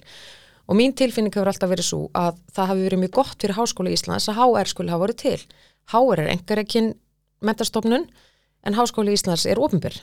[0.70, 3.92] Og mín tilfinning hefur alltaf verið svo að það hafi verið mjög gott fyrir Háskóla
[3.92, 5.40] Íslands að HR skulle hafa verið til.
[5.92, 6.92] HR er engar ekkin
[7.42, 8.06] mentarstofnun
[8.66, 9.98] en Háskóla Íslands er ofinbyr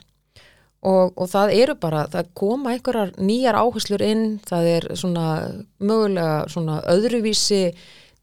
[0.80, 5.26] og, og það eru bara, það koma einhverjar nýjar áherslur inn, það er svona
[5.78, 7.74] mögulega svona öðruvísi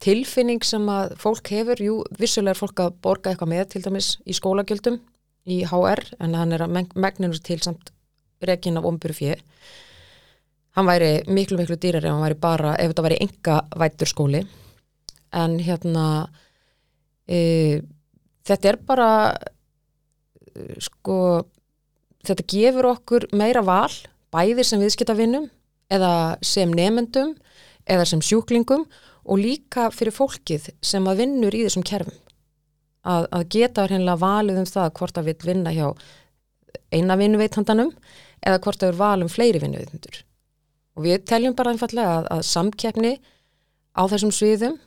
[0.01, 4.15] tilfinning sem að fólk hefur, jú, vissulega er fólk að borga eitthvað með til dæmis
[4.25, 4.99] í skólagjöldum
[5.47, 7.93] í HR en hann er að megninu til samt
[8.45, 9.37] rekin af omburu fjö
[10.77, 14.43] hann væri miklu miklu dýrar ef hann væri bara, ef þetta væri enga vættur skóli.
[15.33, 16.05] En hérna
[17.25, 17.81] e,
[18.45, 19.09] þetta er bara
[20.83, 21.17] sko
[22.27, 23.91] þetta gefur okkur meira val
[24.33, 25.49] bæðir sem viðskiptavinnum
[25.93, 26.11] eða
[26.43, 27.35] sem nefendum
[27.87, 28.85] eða sem sjúklingum
[29.27, 32.15] og líka fyrir fólkið sem að vinnur í þessum kerfum.
[33.07, 35.87] Að, að geta hérna valið um það hvort að við vinna hjá
[36.91, 37.93] eina vinnuveithandanum
[38.43, 40.19] eða hvort að við valum fleiri vinnuveithandur
[40.97, 43.13] og við teljum bara einfallega að, að samkeppni
[43.95, 44.77] á þessum sviðum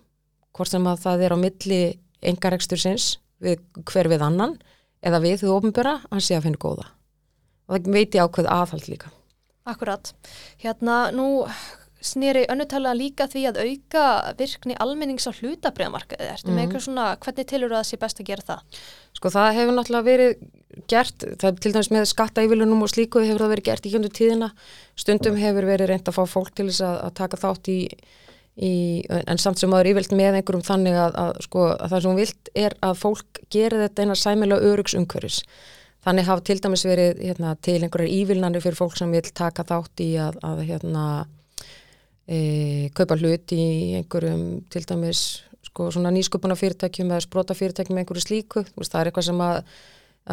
[0.56, 1.80] hvort sem að það er á milli
[2.32, 3.08] engarekstur sinns
[3.40, 4.56] við hver við annan
[5.02, 6.86] eða við þú ofnböra að sé að finna góða
[7.70, 9.12] og það veit ég ákveð aðhald líka
[9.68, 10.14] Akkurat,
[10.62, 11.44] hérna nú
[12.00, 14.04] snýri önnutala líka því að auka
[14.38, 16.54] virkni almennings á hlutabriðamarkaði ertu mm.
[16.54, 16.62] með mhm.
[16.64, 18.80] eitthvað svona, hvernig tilur það sé best að gera það?
[19.18, 20.32] Sko það hefur náttúrulega verið
[20.90, 24.12] gert, það er til dæmis með skattaívilunum og slíku hefur það verið gert í hjöndu
[24.16, 24.50] tíðina
[24.98, 27.78] stundum hefur verið reynd að fá fólk til þess að, að taka þátt í,
[28.60, 28.74] í
[29.08, 32.50] en samt sem aður ívilt með einhverjum þannig að, að, sko, að það sem vilt
[32.64, 35.42] er að fólk gerir þetta eina sæmilega örugsumhverfis
[36.04, 40.02] þannig hafa til dæmis verið hérna, til einhverjar ívilnanir fyrir fólk sem vil taka þátt
[40.04, 41.04] í að hérna
[42.24, 43.62] e, kaupa hlut í
[44.00, 45.24] einhverjum til dæmis
[45.68, 48.64] sko, nýsköpuna fyrirtækjum eða sprota fyrirtækjum með einhverju slíku.
[48.76, 49.58] Veist, það er eitthvað sem að,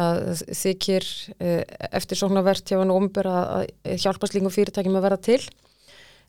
[0.04, 1.54] að þykir e,
[2.00, 3.68] eftir svona verðt hjá hann ombur að
[4.00, 5.42] hjálpa slíkum fyrirtækjum að vera til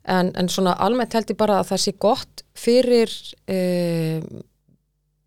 [0.09, 3.15] en, en svona almennt held ég bara að það sé gott fyrir
[3.49, 3.59] e,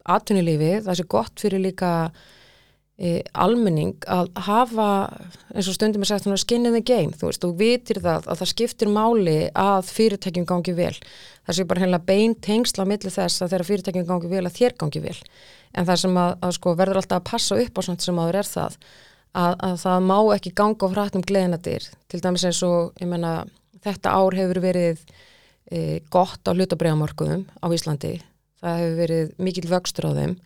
[0.02, 1.92] atvinnulífi, það sé gott fyrir líka
[2.98, 4.88] e, almenning að hafa
[5.52, 8.26] eins og stundum er sagt svona skin in the game þú veist, þú vitir það
[8.26, 10.94] að það skiptir máli að fyrirtækjum gangi vel.
[11.42, 14.76] Það sé bara heimlega bein tengsla millir þess að þeirra fyrirtækjum gangi vel að þér
[14.82, 15.16] gangi vel.
[15.72, 18.42] En það sem að, að sko verður alltaf að passa upp á svona sem aður
[18.42, 18.76] er það
[19.32, 23.42] að, að það má ekki ganga á hrættum gleðinadir til dæmis eins og ég menna
[23.84, 25.02] þetta ár hefur verið
[25.70, 28.16] e, gott á hlutabræðamorkuðum á Íslandi.
[28.62, 30.36] Það hefur verið mikil vöxtur á þeim.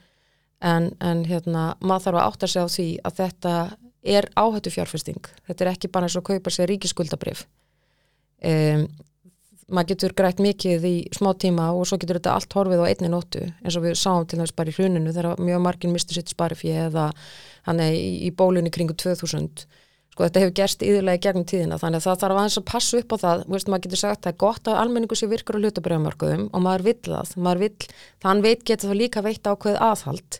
[0.65, 3.57] En, en hérna, maður þarf að átta sig á því að þetta
[4.07, 7.45] er áhættu fjárfesting þetta er ekki bara eins og kaupa sér ríkiskuldabrif
[8.47, 8.87] um,
[9.67, 13.11] maður getur grætt mikið í smá tíma og svo getur þetta allt horfið á einni
[13.11, 16.31] nóttu eins og við sáum til þess bara í hruninu þegar mjög margin misti sitt
[16.31, 17.09] sparifið eða
[17.67, 19.67] hann er í, í bólunni kringu 2000
[20.17, 23.01] sko þetta hefur gerst íðurlega í gegnum tíðina þannig að það þarf aðeins að passa
[23.03, 23.41] upp á það.
[23.53, 26.63] Veist, maður getur sagt að það er gott að almenningu sé virkur á hlutabrjámarkuðum og
[26.65, 27.33] maður vill það.
[27.45, 27.89] Maður vill,
[28.25, 30.39] þann veit getur það líka veitt ákveð aðhald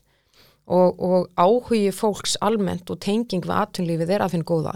[0.65, 4.73] og, og áhugi fólks almennt og tenging við aðtunlífið er að finna góða.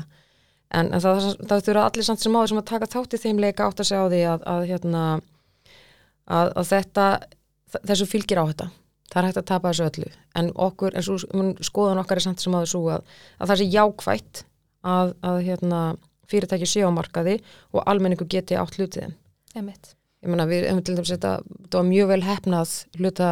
[0.68, 3.40] En, en það, það þurfa allir samt sem áður sem að taka þátt í þeim
[3.40, 5.06] leika átt að segja á því að, að, hérna,
[6.28, 7.08] að, að þetta
[7.88, 8.68] þessu fylgir á þetta.
[9.10, 10.12] Það er hægt að tapa þessu öllu.
[10.38, 11.16] En okkur, en svo,
[11.66, 12.68] skoðan okkar er samt sem að
[13.40, 14.44] það sé jákvætt
[14.86, 15.80] að hérna,
[16.30, 17.40] fyrirtæki sé á markaði
[17.74, 19.10] og almenningu geti átt hlutið
[19.58, 19.94] Emitt.
[20.22, 23.30] ég menna við hefum til dæmis þetta, þetta var mjög vel hefnað hluta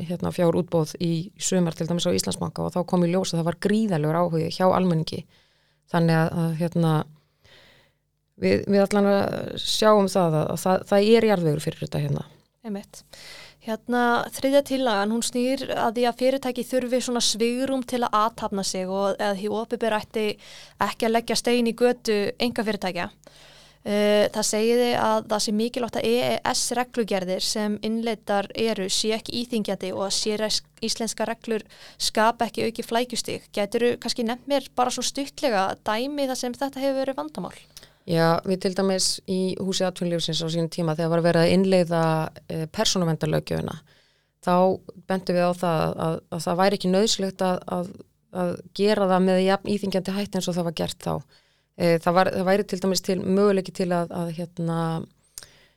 [0.00, 3.42] hérna, fjár útbóð í sömur til dæmis á Íslandsbanka og þá kom í ljós að
[3.42, 5.24] það var gríðalegur áhugi hjá almenningi
[5.92, 6.92] þannig að, að hérna,
[8.40, 12.24] við, við allan að sjáum það að, að það, það er jarðvegur fyrir þetta hérna.
[12.62, 13.02] Einmitt.
[13.62, 18.64] Hérna þriðja tillagan, hún snýr að því að fyrirtæki þurfi svona svigurum til að aðtapna
[18.66, 20.24] sig og að því opibur ætti
[20.82, 23.06] ekki að leggja stein í götu enga fyrirtækja.
[23.82, 29.34] Eh, það segiði að það sé mikilvægt að EES reglugerðir sem innleitar eru sé ekki
[29.40, 30.44] íþingjandi og að sér
[30.82, 31.62] íslenska reglur
[31.98, 33.46] skapa ekki auki flækjustík.
[33.54, 37.56] Gætur þú kannski nefn mér bara svo stuttlega dæmi þar sem þetta hefur verið vandamál?
[38.08, 42.04] Já, við til dæmis í húsi atvinnlífsins á sínum tíma þegar var verið að innleiða
[42.50, 43.76] eh, persónuvendarlaugjöfuna
[44.42, 44.54] þá
[45.06, 47.60] bentum við á það að, að, að það væri ekki nöðslegt að,
[48.42, 49.42] að gera það með
[49.74, 51.12] íþingjandi hætti eins og það var gert þá.
[51.76, 54.78] E, það, var, það væri til dæmis til möguleiki til að, að hérna,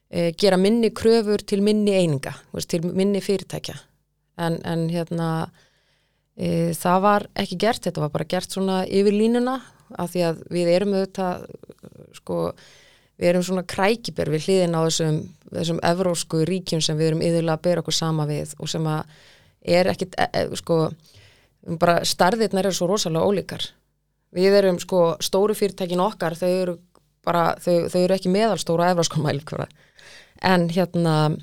[0.10, 3.78] e, gera minni kröfur til minni eininga, veist, til minni fyrirtækja.
[4.42, 5.30] En, en hérna
[6.36, 9.60] e, það var ekki gert, þetta var bara gert svona yfir línuna
[9.94, 11.46] af því að við erum auðvitað
[12.18, 12.40] sko,
[13.20, 15.22] við erum svona krækibér við hliðin á þessum,
[15.52, 19.16] þessum evrósku ríkjum sem við erum yfirlega að bera okkur sama við og sem að
[19.66, 20.80] er ekkit e, e, sko,
[21.82, 23.64] bara starðirnar eru svo rosalega ólíkar.
[24.36, 26.78] Við erum sko stóru fyrirtækin okkar þau eru
[27.26, 29.68] bara, þau, þau eru ekki meðalstóra evrósku mælkvara
[30.46, 31.36] en hérna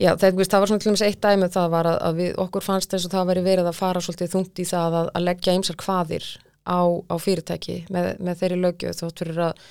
[0.00, 2.64] Já, það, það var svona til með eitt dæmi það var að, að við, okkur
[2.64, 5.56] fannst þess að það væri verið að fara svolítið þungt í það að, að leggja
[5.58, 6.28] ymsar hvaðir
[6.66, 9.62] á, á fyrirtæki með, með þeirri lögju þótt fyrir að,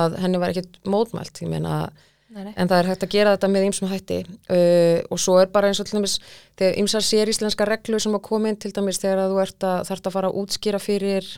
[0.00, 1.88] að henni var ekkit mótmælt, ég meina.
[2.28, 5.70] En það er hægt að gera þetta með ymsum hætti uh, og svo er bara
[5.70, 6.18] eins og til dæmis
[6.60, 9.64] þegar ymsar sér íslenska reglu sem að koma inn til dæmis þegar að þú ert
[9.64, 11.30] að þarf að fara að útskýra fyrir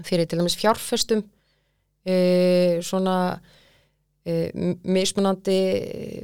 [0.00, 3.18] fyrir til dæmis fjárfestum uh, svona
[4.26, 5.58] mismunandi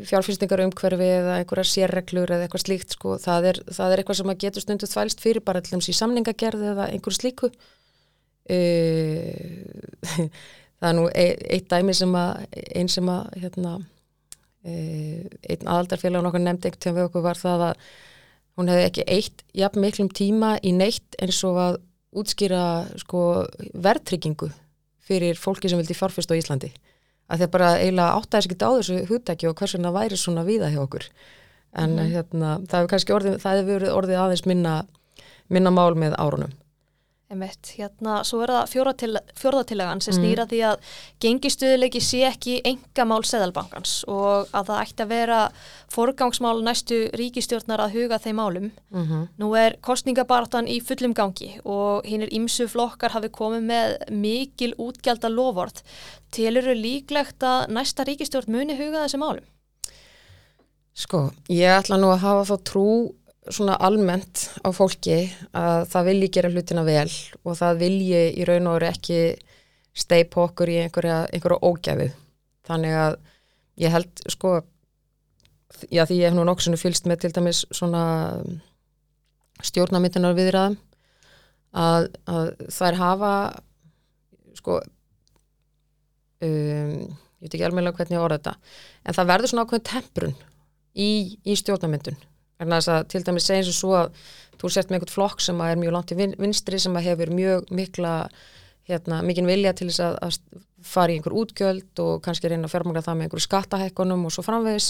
[0.08, 4.32] fjárfyrstingar umhverfi eða einhverja sérreglur eða eitthvað slíkt sko, það er, það er eitthvað sem
[4.32, 7.52] að getur stundu þvælst fyrir bara þess í samningagerð eða einhverju slíku.
[8.50, 8.58] E,
[10.82, 12.42] það er nú e, eitt dæmi sem að
[12.74, 13.76] einn sem að hérna,
[14.66, 14.74] e,
[15.54, 17.88] einn aðaldarfélag og nokkur nefndi einhvern tíma við okkur var það að
[18.58, 21.82] hún hefði ekki eitt jafn miklum tíma í neitt eins og að
[22.18, 22.64] útskýra
[23.00, 23.44] sko
[23.78, 24.50] verðtryggingu
[25.06, 26.74] fyrir fólki sem vildi fjárfyrst á Íslandi
[27.32, 30.72] að að bara eiginlega áttæðis ekki á þessu húttæki og hversun það væri svona víða
[30.72, 31.06] hjá okkur
[31.72, 32.10] en mm.
[32.12, 34.74] hérna, það hefur kannski orðið, það hefur orðið aðeins minna,
[35.48, 36.52] minna mál með árunum
[37.32, 38.72] Emitt, hérna, svo er það
[39.40, 40.50] fjórðatilegan sem snýra mm.
[40.50, 40.90] því að
[41.24, 45.38] gengistuðuleiki sé ekki enga mál seðalbankans og að það ætti að vera
[45.92, 48.66] forgangsmál næstu ríkistjórnar að huga þeim málum.
[48.92, 49.22] Mm -hmm.
[49.40, 54.74] Nú er kostningabartan í fullum gangi og hinn er ímsu flokkar hafi komið með mikil
[54.76, 55.82] útgjald að loford.
[56.30, 59.44] Telur þau líklegt að næsta ríkistjórn muni huga þessi málum?
[60.92, 62.88] Sko, ég ætla nú að hafa þá trú
[63.50, 65.16] svona almennt á fólki
[65.56, 67.10] að það vilji gera hlutina vel
[67.42, 69.18] og það vilji í raun og veru ekki
[69.92, 72.08] steip okkur í einhverja, einhverja ógæfi
[72.68, 73.16] þannig að
[73.82, 74.60] ég held sko
[75.90, 78.04] já því ég hef nú nokksinu fylst með til dæmis svona
[79.62, 80.78] stjórnamyndinar viðraðum
[81.72, 83.34] að, að þær hafa
[84.58, 84.78] sko
[86.46, 88.54] um, ég veit ekki alveg hvernig ég orða þetta
[89.02, 90.36] en það verður svona ákveðin temprun
[90.94, 91.10] í,
[91.42, 92.20] í stjórnamyndun
[92.62, 94.24] að, til dæmis segjum svo svo að
[94.62, 98.12] þú sért með einhvert flokk sem er mjög langt í vinstri sem hefur mjög mikla
[98.90, 102.72] hérna, mikinn vilja til þess að, að fara í einhver útgjöld og kannski reyna að
[102.74, 104.88] fjármagna það með einhverju skattahækkunum og svo framvegis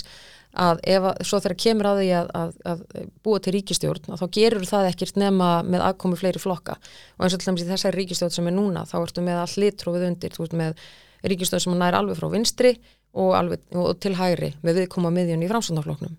[0.62, 2.82] að ef að, svo þegar kemur að því að, að
[3.24, 6.78] búa til ríkistjórn þá gerur það ekkert nema með aðkomi fleiri flokka.
[7.18, 9.64] Og eins og til dæmis í þessari ríkistjórn sem er núna þá ertu með all
[9.66, 10.82] litrófið undir, þú ert með
[11.28, 12.74] ríkistjórn sem nær alveg frá vinstri
[13.12, 16.16] og, alveg, og til hægri með viðkoma miðjun í framsvöndafloknum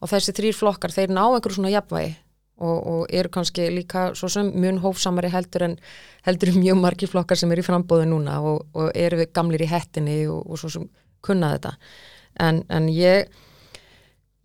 [0.00, 2.14] og þessi þrýr flokkar þeir ná einhverju svona jafnvægi
[2.56, 5.78] og, og eru kannski líka svo sem mjög hófsamari heldur en
[6.28, 9.70] heldur mjög margir flokkar sem eru í frambóðu núna og, og eru við gamlir í
[9.70, 10.86] hettinni og, og svo sem
[11.26, 11.74] kunna þetta.
[12.40, 13.28] En, en ég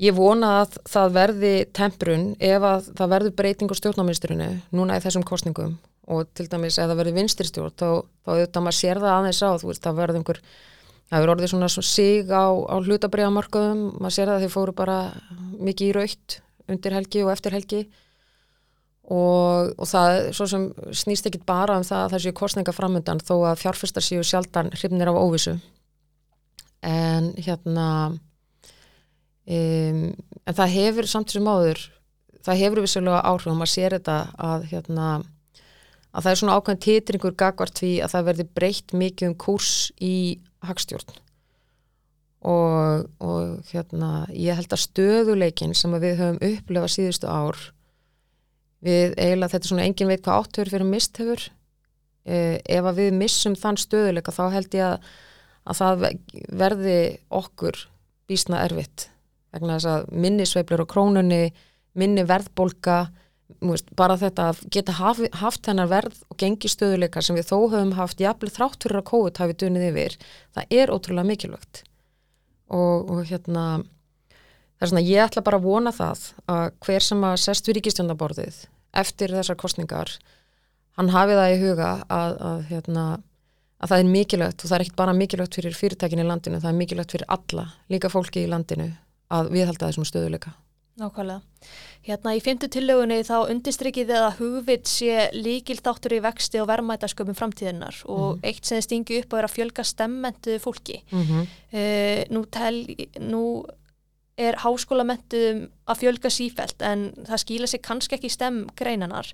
[0.01, 5.03] ég vona að það verði temprun ef að það verður breyting á stjórnáministrunu núna í
[5.03, 5.77] þessum kostningum
[6.11, 7.89] og til dæmis ef það verður vinstirstjórn þá,
[8.25, 10.41] þá auðvitað maður sér það aðeins á þú veist það verður einhver
[11.11, 14.97] það er orðið svona sig á, á hlutabriðamarkaðum, maður sér að þeir fóru bara
[15.59, 16.39] mikið í raukt
[16.71, 17.81] undir helgi og eftir helgi.
[19.11, 20.31] Og, og það
[20.95, 24.71] snýst ekki bara um það að það séu kostninga framöndan þó að fjárfyrstar séu sjaldan
[24.77, 25.57] hrifnir af óvissu.
[26.85, 27.87] En hérna
[29.51, 30.05] um,
[30.47, 31.81] en það hefur samt sem áður
[32.45, 35.09] það hefur vissulega áhrif og maður sér þetta að hérna
[36.11, 39.73] að það er svona ákveðin titringur gagvart því að það verði breytt mikið um kurs
[40.01, 40.15] í
[40.65, 41.19] hagstjórn.
[42.41, 47.59] Og, og hérna ég held að stöðuleikin sem við höfum upplefað síðustu ár
[48.81, 51.43] við eiginlega þetta er svona engin veit hvað áttöfur fyrir misthefur
[52.25, 55.11] eh, ef að við missum þann stöðuleika þá held ég að,
[55.69, 56.07] að það
[56.63, 56.99] verði
[57.41, 57.83] okkur
[58.31, 59.11] bísna erfitt.
[59.53, 61.43] Vegna þess að minni sveiflur á krónunni
[61.99, 63.03] minni verðbolga
[63.59, 67.57] Veist, bara þetta að geta hafi, haft hennar verð og gengi stöðuleika sem við þó
[67.71, 70.17] höfum haft jafnlega þrátt fyrir að COVID hafi dunið yfir,
[70.55, 71.83] það er ótrúlega mikilvægt.
[72.71, 73.65] Og, og hérna
[74.81, 77.77] það er svona ég ætla bara að vona það að hver sem að sest við
[77.77, 78.61] ríkistjöndaborðið
[78.97, 80.15] eftir þessar kostningar
[80.97, 83.03] hann hafi það í huga að, að, hérna,
[83.77, 86.73] að það er mikilvægt og það er ekkit bara mikilvægt fyrir fyrirtækin í landinu, það
[86.73, 88.89] er mikilvægt fyrir alla, líka fólki í landinu
[89.31, 90.55] að viðhalda þessum stöðuleika
[90.99, 91.41] Nákvæmlega.
[92.03, 97.37] Hérna í fymtu tillögunni þá undistrykið að hugvit sé líkil þáttur í vexti og verðmætasköpum
[97.37, 98.47] framtíðinnar og mm -hmm.
[98.49, 101.03] eitt sem stingi upp og er að fjölga stemmentu fólki.
[101.11, 101.47] Mm -hmm.
[101.73, 102.85] uh, nú, tel,
[103.19, 103.63] nú
[104.39, 109.27] er háskólamentum að fjölga sífælt en það skýla sig kannski ekki í stem greinanar.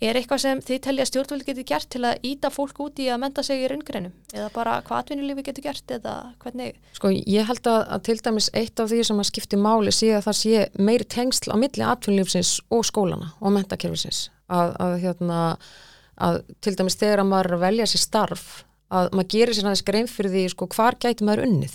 [0.00, 3.20] Er eitthvað sem þið telja stjórnvöld getur gert til að íta fólk út í að
[3.24, 4.14] menta sig í raungreinum?
[4.32, 6.78] Eða bara hvað atvinnulífi getur gert eða hvernig?
[6.96, 10.14] Sko ég held að, að til dæmis eitt af því sem að skipti máli sé
[10.16, 14.28] að það sé meiri tengsl á milli atvinnulífsins og skólana og mentakerfisins.
[14.48, 15.42] Að, að, hérna,
[16.24, 18.48] að til dæmis þegar að maður velja sér starf
[18.88, 21.74] að maður gerir sér aðeins grein fyrir því sko hvar gæti maður unnið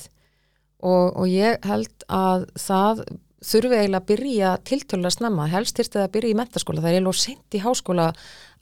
[0.83, 3.05] og, og ég held að það
[3.43, 6.97] þurfi eiginlega að byrja tiltölulega snemma, helst þurfti það að byrja í mentaskóla, það er
[6.97, 8.05] eiginlega sent í háskóla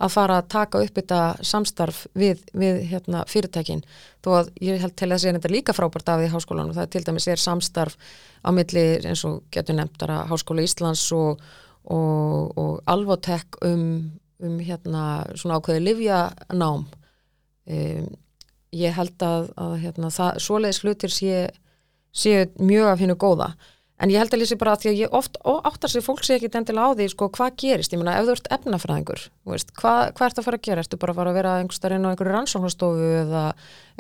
[0.02, 3.84] að fara að taka upp þetta samstarf við, við hérna, fyrirtækin,
[4.26, 7.04] þó að ég held til að segja þetta líka frábært af því háskólanum, það til
[7.06, 7.98] dæmis er samstarf
[8.42, 11.44] á milli eins og getur nefndara Háskóla Íslands og,
[11.86, 14.10] og, og Alvotek um,
[14.42, 15.06] um hérna
[15.36, 18.10] svona ákveði livjanám um,
[18.72, 21.36] ég held að, að hérna, það, svoleiðis hlutir sé
[22.12, 23.54] séu mjög af hennu góða.
[24.02, 26.38] En ég held að lýsi bara að því að ég oft áttar sér fólk sé
[26.40, 30.00] ekki endilega á því sko hvað gerist, ég meina ef þú ert efnafræðingur veist, hvað,
[30.18, 32.12] hvað ert að fara að gera, ertu bara að fara að vera einhverstað inn á
[32.12, 33.44] einhverju rannsóknastofu eða,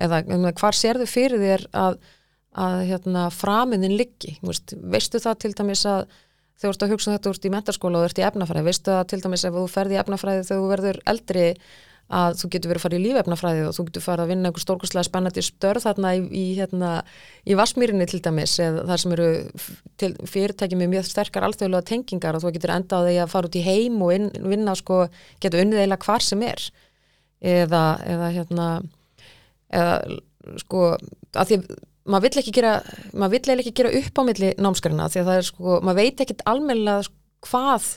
[0.02, 0.21] eða
[0.58, 2.00] hvað sér þau fyrir þér að,
[2.65, 6.02] að hérna, framiðin liggi, veist, veistu það til dæmis að
[6.58, 8.67] þegar þú ert að hugsa um þetta úr í mentarskóla og þú ert í efnafræði,
[8.71, 11.45] veistu það til dæmis ef þú ferði í efnafræði þegar þú verður eldri
[12.12, 14.63] að þú getur verið að fara í lífefnafræði og þú getur fara að vinna einhver
[14.65, 16.91] stórkostlega spennandi störð þarna í, í, hérna,
[17.47, 19.28] í Vasmýrinni til dæmis eða þar sem eru
[20.32, 23.60] fyrirtæki með mjög sterkar alþjóðlega tengingar og þú getur enda á því að fara út
[23.60, 25.06] í heim og inn, vinna sko,
[25.43, 26.67] getur unnið eila hvar sem er.
[27.41, 28.67] Eða, eða hérna
[29.71, 30.19] eða
[30.62, 30.91] sko
[31.38, 31.58] að því
[32.12, 32.76] maður vill ekki gera
[33.13, 36.24] maður vill ekki gera upp á milli námskarina því að það er sko, maður veit
[36.26, 37.12] ekkit almennilega
[37.47, 37.89] hvað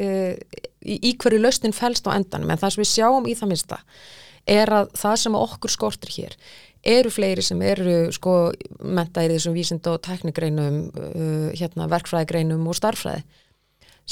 [0.00, 0.34] uh,
[0.82, 3.80] í, í hverju lausnin fælst á endanum en það sem við sjáum í það minsta
[4.50, 6.36] er að það sem okkur skortir hér
[6.92, 8.36] eru fleiri sem eru sko
[8.82, 13.22] mentaðir þessum vísind og teknigreinum uh, hérna verkfræðigreinum og starfræði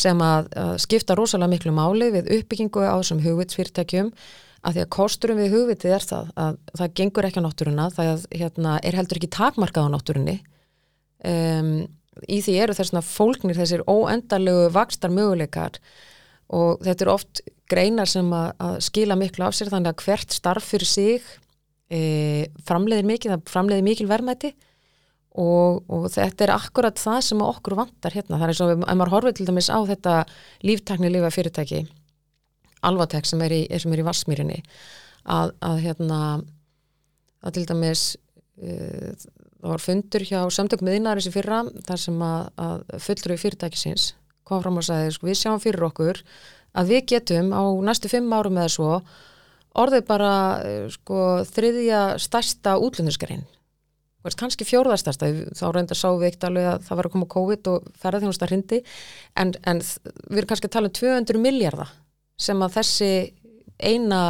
[0.00, 4.12] sem að, að skipta rosalega miklu máli við uppbyggingu á þessum hugvitsfyrirtækjum
[4.60, 8.26] að því að kosturum við hugvitið er það að það gengur ekki á náttúruna það
[8.36, 10.36] hérna, er heldur ekki takmarkað á náttúrunni
[11.24, 11.72] um,
[12.28, 15.78] í því eru þessna fólknir þessir óendalegu vakstar möguleikar
[16.50, 20.34] og þetta er oft greinar sem að, að skila miklu af sér þannig að hvert
[20.34, 21.28] starf fyrir sig
[21.90, 22.00] e,
[22.66, 24.52] framleiðir mikil, framleiðir mikil verðmæti
[25.38, 28.40] og, og þetta er akkurat það sem okkur vantar hérna.
[28.40, 30.16] Það er og ef maður horfið til dæmis á þetta
[30.66, 31.84] líftakni lifa fyrirtæki
[32.86, 34.62] Alvatek sem er í, í Vassmýrinni
[35.28, 36.20] að, að hérna
[37.44, 38.04] að til dæmis
[38.64, 39.12] uh,
[39.60, 44.06] það var fundur hjá samtökum miðinarins í fyrra þar sem að, að fullur í fyrirtækisins
[44.48, 46.22] kom fram og sagði sko, við sjáum fyrir okkur
[46.80, 48.90] að við getum á næstu fimm árum eða svo
[49.80, 50.34] orðið bara
[50.90, 53.46] sko, þriðja stærsta útlundurskarinn
[54.36, 57.86] kannski fjórðarstærsta þá reyndar sá við eitt alveg að það var að koma COVID og
[58.02, 58.80] ferðarþjónusta hindi
[59.40, 61.94] en, en við erum kannski að tala um 200 miljardar
[62.40, 63.12] sem að þessi
[63.80, 64.20] eina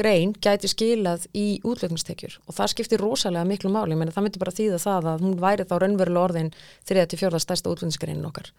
[0.00, 4.56] grein gæti skilað í útlöfningstekjur og það skiptir rosalega miklu máli, menn það myndi bara
[4.56, 6.50] þýða það að hún væri þá raunverulega orðin
[6.88, 8.50] þriða til fjörða stærsta útlöfningsgreinin okkar.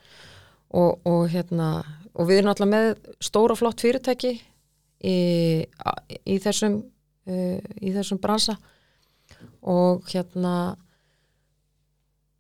[0.72, 1.72] Og, og hérna
[2.16, 5.18] og við erum alltaf með stóra flott fyrirtæki í,
[5.66, 6.82] í þessum
[7.28, 8.58] uh, í þessum bransa.
[9.62, 10.76] Og hérna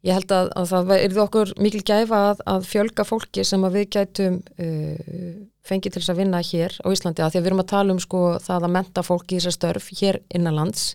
[0.07, 3.67] ég held að, að það er því okkur mikil gæfa að, að fjölga fólki sem
[3.75, 5.35] við gætum uh,
[5.67, 7.95] fengið til þess að vinna hér á Íslandi að því að við erum að tala
[7.95, 10.87] um sko það að menta fólki í þessar störf hér innanlands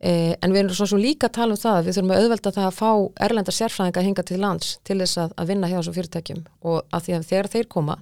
[0.00, 2.22] eh, en við erum svo sem líka að tala um það að við þurfum að
[2.22, 2.90] auðvelda það að fá
[3.28, 6.42] erlenda sérfræðinga að hinga til lands til þess að, að vinna hjá þessu fyrirtækjum.
[6.72, 7.98] Og að því að þegar þeir koma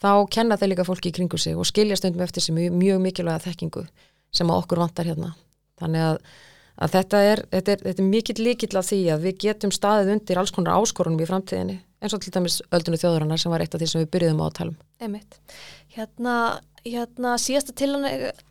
[0.00, 3.02] þá kenna þeir líka fólki í kringu sig og skilja stundum eftir sig mjög, mjög
[3.04, 3.86] mikilvæga þekkingu
[4.36, 5.34] sem okkur vantar hérna.
[5.80, 6.20] Þannig að,
[6.80, 10.14] að þetta er, þetta er, þetta er mikill líkill af því að við getum staðið
[10.16, 13.76] undir alls konar áskorunum í framtíðinni eins og til dæmis öldunni þjóðurinnar sem var eitt
[13.76, 14.80] af því sem við byrjuðum á að tala um.
[15.04, 15.36] Einmitt.
[15.92, 16.34] Hérna,
[16.86, 17.74] hérna síðasta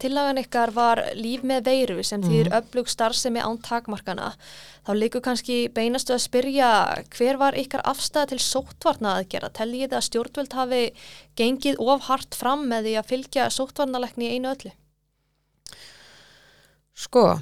[0.01, 2.29] tillagan ykkar var líf með veiru sem mm.
[2.29, 4.31] þýr öflug starfsemi án takmarkana.
[4.85, 6.71] Þá líku kannski beinastu að spyrja
[7.15, 9.53] hver var ykkar afstæða til sóttvarna aðgerða?
[9.57, 10.83] Telliði að stjórnvöld hafi
[11.39, 14.75] gengið of hart fram með því að fylgja sóttvarnalekni í einu öllu?
[16.99, 17.39] Sko,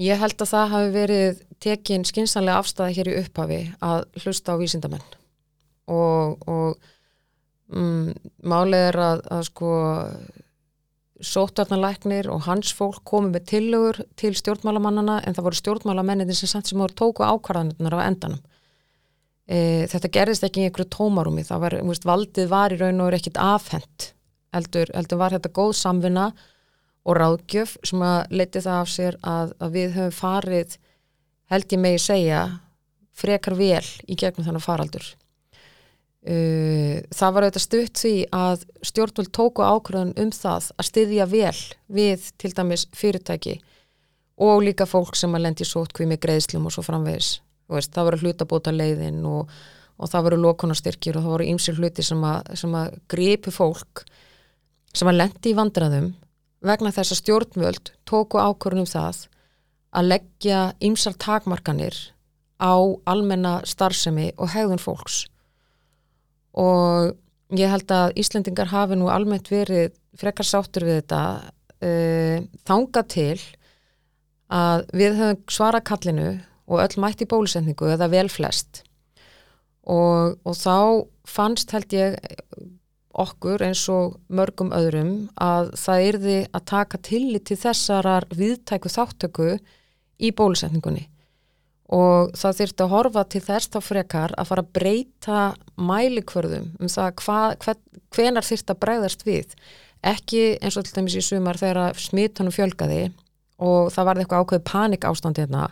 [0.00, 4.60] ég held að það hafi verið tekin skinsanlega afstæði hér í upphafi að hlusta á
[4.60, 5.06] vísindamenn.
[5.90, 8.12] Og, og mm,
[8.46, 9.72] málið er að, að sko
[11.20, 16.70] sótarnalæknir og hans fólk komið með tillögur til stjórnmálamannana en það voru stjórnmálamennin sem samt
[16.70, 18.40] sem voru tóku ákvarðanirnar á endanum.
[19.50, 23.10] E, þetta gerðist ekki í einhverju tómarúmi það var, veist, valdið var í raun og
[23.10, 24.12] er ekkit afhent
[24.56, 26.46] eldur, eldur var þetta góð samvinna og
[27.06, 30.76] ráðgjöf sem að leiti það af sér að, að við höfum farið
[31.50, 32.42] held ég megi segja
[33.16, 35.06] frekar vel í gegnum þannig faraldur.
[36.20, 41.60] Uh, það var auðvitað stutt því að stjórnvöld tóku ákvörðun um það að styðja vel
[41.88, 43.56] við til dæmis fyrirtæki
[44.40, 47.38] og líka fólk sem að lendi sótkví með greiðslum og svo framvegis.
[47.72, 49.48] Veist, það voru hlutabóta leiðin og,
[49.96, 54.04] og það voru lokunastyrkir og það voru ýmsir hluti sem að, að gripu fólk
[54.92, 56.12] sem að lendi í vandraðum
[56.64, 59.26] vegna þess að stjórnvöld tóku ákvörðun um það
[59.96, 61.96] að leggja ýmsar takmarkanir
[62.60, 62.76] á
[63.08, 65.24] almenna starfsemi og hegðun fólks.
[66.54, 67.16] Og
[67.56, 71.22] ég held að Íslendingar hafi nú almennt verið frekar sáttur við þetta
[71.80, 73.40] uh, þanga til
[74.50, 76.30] að við höfum svara kallinu
[76.70, 78.84] og öll mætt í bólusendingu eða vel flest.
[79.90, 82.18] Og, og þá fannst held ég
[83.10, 89.48] okkur eins og mörgum öðrum að það yrði að taka tillit til þessarar viðtæku þáttöku
[90.20, 91.08] í bólusendingunni
[91.90, 95.38] og það þurfti að horfa til þess þá frekar að fara að breyta
[95.74, 97.80] mælikvörðum um það hva, hven,
[98.14, 99.56] hvenar þurfti að bregðast við.
[100.06, 103.08] Ekki eins og dæmis í sumar þegar smittunum fjölgaði
[103.60, 105.66] og það varði eitthvað ákveð panik ástandi hérna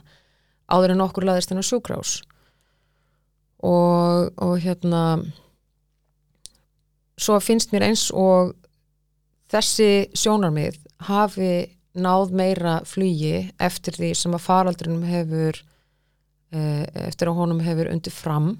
[0.69, 2.19] áður en okkur laðist hennar sjúkrás
[3.65, 5.03] og, og hérna
[7.19, 8.55] svo finnst mér eins og
[9.53, 11.53] þessi sjónarmið hafi
[11.99, 15.59] náð meira flugi eftir því sem að faraldrinum hefur
[16.49, 18.55] Eh, eftir að honum hefur undir fram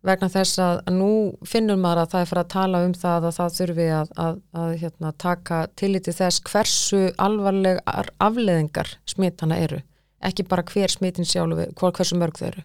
[0.00, 1.08] vegna þess að nú
[1.44, 4.38] finnum maður að það er fyrir að tala um það að það þurfi að, að,
[4.62, 9.82] að hérna, taka tilliti þess hversu alvarlegar afleðingar smittana eru
[10.24, 12.64] ekki bara hver smittin sjálf hversu mörg þau eru.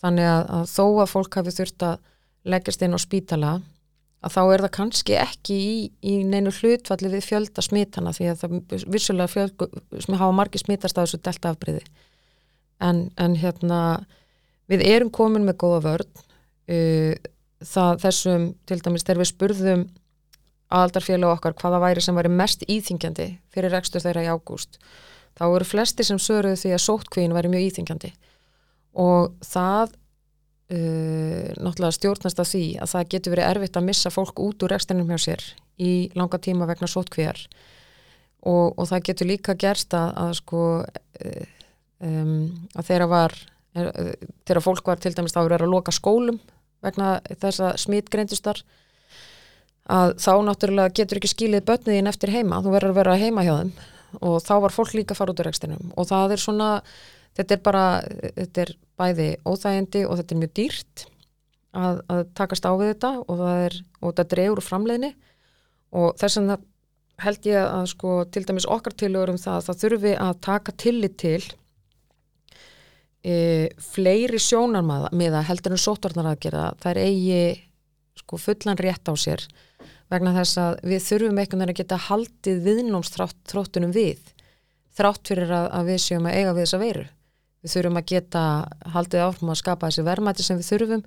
[0.00, 2.00] Þannig að, að þó að fólk hafi þurft að
[2.54, 3.54] leggjast inn á spítala
[4.20, 8.42] að þá er það kannski ekki í, í neinu hlutvalli við fjölda smittana því að
[8.42, 8.56] það
[8.92, 9.66] vissulega fjöld
[10.04, 11.84] sem hafa margi smittast á þessu delta afbríði
[12.84, 13.80] en, en hérna
[14.70, 17.14] við erum komin með góða vörn uh,
[17.64, 19.86] það þessum til dæmis þegar við spurðum
[20.70, 24.78] aldarfélag okkar hvaða væri sem væri mest íþingjandi fyrir rekstur þeirra í ágúst
[25.38, 28.12] þá eru flesti sem söruðu því að sótkvíðin væri mjög íþingjandi
[29.00, 29.96] og það
[30.70, 34.74] uh, náttúrulega stjórnast að því að það getur verið erfitt að missa fólk út úr
[34.74, 35.44] rekstinum hjá sér
[35.80, 37.44] í langa tíma vegna sótkvíðar
[38.46, 40.64] og, og það getur líka gerst að, að sko
[42.00, 42.34] um,
[42.74, 43.36] að þeirra var
[43.70, 46.40] þeirra fólk var til dæmis þá verið að loka skólum
[46.84, 48.62] vegna þess að smitt greindustar
[49.90, 53.54] að þá náttúrulega getur ekki skilið börniðin eftir heima, þú verður að vera heima hjá
[53.56, 53.72] þeim.
[54.26, 56.70] Og þá var fólk líka að fara út úr rekstinum og það er svona,
[57.38, 57.84] þetta er bara
[58.38, 61.04] þetta er bæði óþægindi og þetta er mjög dýrt
[61.76, 65.12] að, að takast á við þetta og það er og þetta drefur framleiðni.
[66.00, 66.66] Og þess að
[67.20, 70.74] held ég að sko til dæmis okkar tilögur um það að það þurfi að taka
[70.80, 71.40] tillit til
[73.24, 73.34] e,
[73.90, 77.42] fleiri sjónarmiða heldur en sótvarnar að gera þær eigi
[78.22, 79.44] sko, fullan rétt á sér
[80.10, 84.32] vegna þess að við þurfum einhvern veginn að geta haldið viðnámsþróttunum við
[84.96, 87.08] þrátt fyrir að, að við séum að eiga við þessa veiru
[87.60, 88.44] við þurfum að geta
[88.94, 91.04] haldið áfram að skapa þessi verðmæti sem við þurfum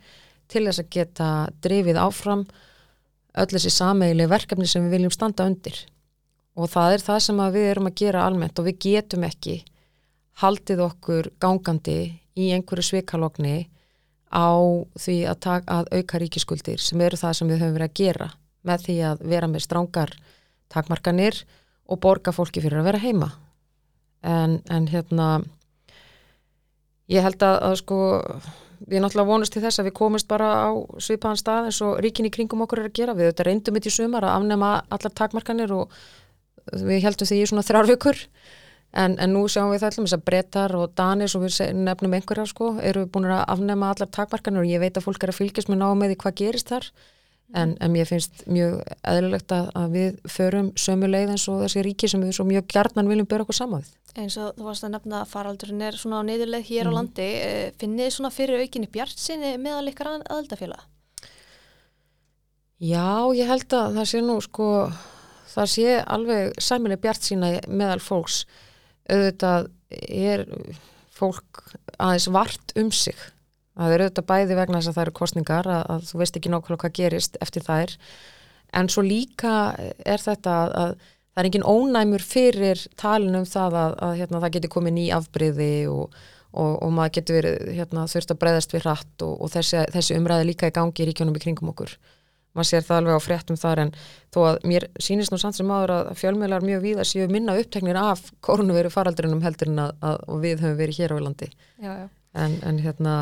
[0.51, 1.29] til þess að geta
[1.65, 2.45] drifið áfram
[3.33, 5.77] öll þessi sameigli verkefni sem við viljum standa undir.
[6.53, 9.63] Og það er það sem við erum að gera almennt og við getum ekki
[10.43, 11.97] haldið okkur gangandi
[12.37, 13.57] í einhverju svikalogni
[14.33, 14.53] á
[14.97, 18.29] því að, taka, að auka ríkiskuldir sem eru það sem við höfum verið að gera
[18.65, 20.13] með því að vera með strángar
[20.73, 21.43] takmarkanir
[21.89, 23.29] og borga fólki fyrir að vera heima.
[24.23, 25.43] En, en hérna
[27.11, 27.99] ég held að, að sko
[28.83, 32.27] við náttúrulega vonast til þess að við komist bara á svipaðan stað eins og ríkin
[32.27, 33.15] í kringum okkur er að gera.
[33.15, 35.95] Við þetta reyndum mitt í sumar að afnema allar takmarkanir og
[36.73, 38.19] við heldum því í svona þrjárvíkur
[38.93, 42.13] En, en nú sjáum við það allum þess að brettar og danis og við nefnum
[42.13, 45.39] einhverja sko, eru búin að afnema allar takmarkanir og ég veit að fólk er að
[45.39, 46.89] fylgjast með ná með því hvað gerist þar
[47.53, 51.83] en, en ég finnst mjög eðlilegt að, að við förum sömu leið eins og þessi
[51.85, 53.91] ríki sem við svo mjög gjarnan viljum byrja okkur saman við.
[54.23, 56.93] Eins og þú varst að nefna að faraldurinn er svona á neyðuleið hér mm.
[56.93, 60.83] á landi, eh, finnið þið svona fyrir aukinni bjart sinni meðal ykkar aðeldafélag?
[62.83, 64.69] Já, ég held að það sé nú sko,
[65.53, 68.43] það sé alveg sæmileg bjart sína meðal fólks
[69.09, 69.69] auðvitað
[70.09, 70.45] er
[71.13, 71.63] fólk
[71.97, 73.17] aðeins vart um sig
[73.77, 76.53] það er auðvitað bæði vegna þess að það eru kostningar að, að þú veist ekki
[76.53, 77.97] nákvæmlega hvað gerist eftir þær.
[78.73, 79.55] En svo líka
[80.05, 80.95] er þetta að, að
[81.33, 85.05] það er engin ónæmur fyrir talin um það að, að hérna, það getur komið ný
[85.17, 86.17] afbreyði og,
[86.53, 90.17] og, og maður getur verið hérna, þurft að breyðast við hratt og, og þessi, þessi
[90.19, 91.95] umræði líka í gangi í ríkjónum í kringum okkur.
[92.53, 93.91] Maður sér það alveg á fréttum þar en
[94.33, 97.97] þó að mér sínist nú samt sem áður að fjölmjölar mjög víða séu minna uppteknir
[97.97, 101.49] af koronaviru faraldrinum heldur en að, að við höfum verið hér á landi.
[101.81, 102.05] Já, já.
[102.37, 103.15] En, en hérna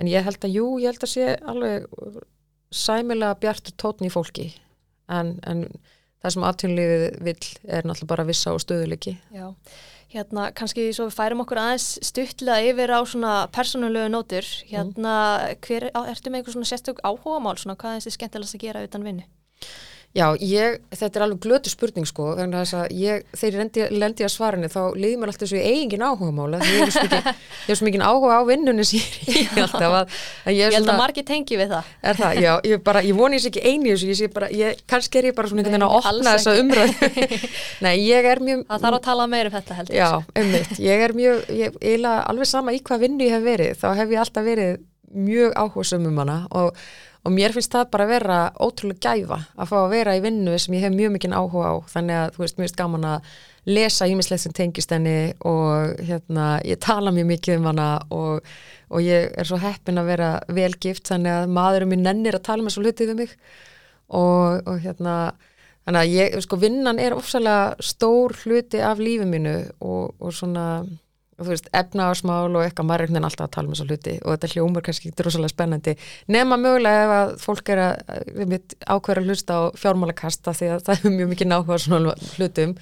[0.00, 1.86] en ég held að jú, ég held að sé alveg
[2.74, 4.50] sæmilega bjartur tótni í fólki.
[5.12, 5.68] En, en
[6.22, 9.52] það sem aðtjónlífið vill er náttúrulega bara vissa og stöðuleiki Já,
[10.10, 14.48] hérna kannski svo við færum okkur aðeins stuttlega yfir á svona persónulegu nótur.
[14.70, 15.16] Hérna,
[15.66, 18.66] hver, á, ertu með einhver svona sérstök áhuga mál svona, hvað er þessi skemmtilegast að
[18.66, 19.28] gera utan vinnu?
[20.16, 24.32] Já, ég, þetta er alveg glötu spurning sko, vegna þess að ég, ég lendi að
[24.32, 26.96] svarinu þá liði mér alltaf svo í eigin áhuga mála, ég
[27.66, 31.00] hef svo mikið áhuga á vinnunni sír ég alltaf að, að ég, ég held að
[31.02, 31.92] margir tengi við það.
[32.00, 34.82] Er það, já, ég bara, ég voni þess ekki eini þessu, ég sé bara, ég,
[34.88, 37.40] kannski er ég bara svona einhvern veginn að opna þessa umröð
[37.84, 40.10] Nei, ég er mjög Það þarf að tala meira um þetta heldur Já,
[40.42, 43.88] ummitt, ég er mjög, ég, eiginlega alveg sama í hvað vinnu ég hef verið, þá
[44.00, 44.78] hef ég alltaf verið
[45.16, 46.86] mjög áhuga um hana og
[47.26, 50.54] og mér finnst það bara að vera ótrúlega gæfa að fá að vera í vinnu
[50.62, 51.74] sem ég hef mjög mikinn áhuga á.
[51.90, 53.30] Þannig að þú veist, mér finnst gaman að
[53.66, 55.16] lesa ímislegt sem tengist henni
[55.48, 58.46] og hérna, ég tala mjög mikið um hana og,
[58.94, 62.66] og ég er svo heppin að vera velgift þannig að maðurum minn nennir að tala
[62.66, 63.34] með svo hlutið um mig.
[64.06, 65.16] Og, og hérna
[65.86, 70.68] þannig að ég, sko, vinnan er ofsalega stór hluti af lífið mínu og, og svona
[71.36, 74.32] og þú veist, efnaðarsmál og eitthvað maður er alltaf að tala um þessu hluti og
[74.32, 75.94] þetta hljómar kannski ekki drossalega spennandi.
[76.32, 78.14] Nema mögulega ef að fólk er að
[78.88, 82.72] ákveða að hlusta á fjármálakasta því að það er mjög mikið náhuga svona hlutum.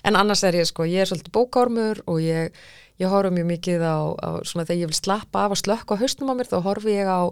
[0.00, 2.56] En annars er ég sko, ég er svolítið bókármur og ég,
[3.02, 6.00] ég horfa mjög mikið á, á svona þegar ég vil slappa af og slökka á
[6.00, 7.28] haustum á mér þá horfi ég á,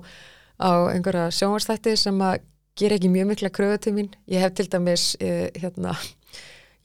[0.61, 2.43] á einhverja sjónvarstætti sem að
[2.79, 4.13] gera ekki mjög mikla kröðu til mín.
[4.29, 5.97] Ég hef til dæmis eh, hérna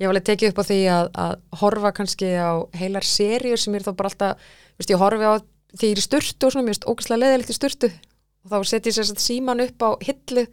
[0.02, 3.76] ég var alveg tekið upp á því að, að horfa kannski á heilar serjur sem
[3.78, 4.48] er þá bara alltaf,
[4.80, 5.34] veist, ég horfi á
[5.74, 7.90] því í sturtu og svona, mér finnst ógæslega leðilegt í sturtu.
[8.44, 10.44] Og þá setjum ég sérstaklega síman upp á hillu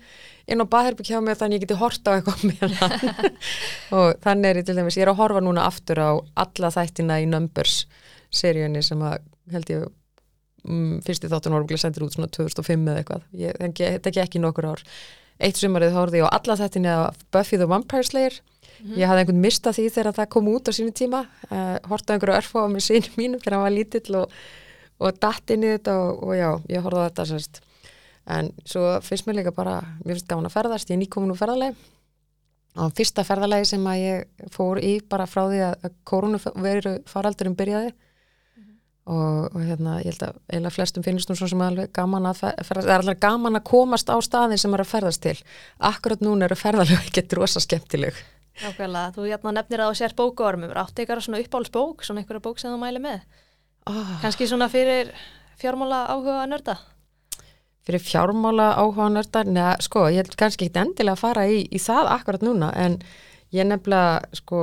[0.50, 3.38] inn á baðherbygg hjá mig þannig ég geti horta á eitthvað með hann.
[3.98, 6.10] Og þannig er ég til dæmis, ég er að horfa núna aftur á
[6.44, 7.84] alla þættina í Numbers
[8.30, 9.18] seríunni sem að
[9.50, 9.88] held ég
[10.68, 14.70] um, fyrsti voru að sendir út svona 2005 eða eitthvað, ég, þetta ekki ekki nokkur
[14.70, 14.84] ár.
[15.40, 16.96] Eitt sumarið horfið ég á alla þættina
[17.34, 18.38] Buffy the Vampire Slayer
[18.80, 18.96] Mm.
[18.96, 22.38] Ég hafði einhvern mista því þegar það kom út á sínu tíma, uh, hortaði einhverju
[22.40, 24.36] örfá með sínu mínu þegar hann var lítill og,
[25.00, 27.62] og datt inn í þetta og, og já, ég horfaði þetta sérst.
[28.30, 31.40] En svo finnst mér líka bara, mér finnst gaman að ferðast, ég er nýkomin úr
[31.40, 31.74] ferðalegi
[32.78, 37.90] og fyrsta ferðalegi sem að ég fór í bara frá því að koronaviru faraldurum byrjaði
[39.10, 42.42] og, og hérna ég held að eiginlega flestum finnst nú svo sem alveg gaman að
[42.42, 45.36] ferðast, er alveg gaman að komast á staðin sem er að ferðast til.
[45.90, 48.18] Akkurat núna eru ferðalegi ekki drosa skemmtileg.
[48.60, 52.60] Nákvæmlega, þú hérna, nefnir að þú sér bókuormum, áttu ykkur svona uppáhaldsbók, svona ykkur bók
[52.60, 53.22] sem þú mæli með?
[53.88, 54.10] Oh.
[54.20, 55.12] Kanski svona fyrir
[55.60, 56.76] fjármála áhuga nörda?
[57.88, 59.44] Fyrir fjármála áhuga nörda?
[59.48, 62.98] Neða, sko, ég held kannski ekki endilega að fara í, í það akkurat núna, en
[63.56, 64.60] ég nefnilega, sko,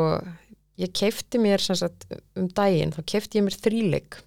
[0.77, 2.05] ég keifti mér sagt,
[2.37, 4.21] um daginn, þá keifti ég mér þríleik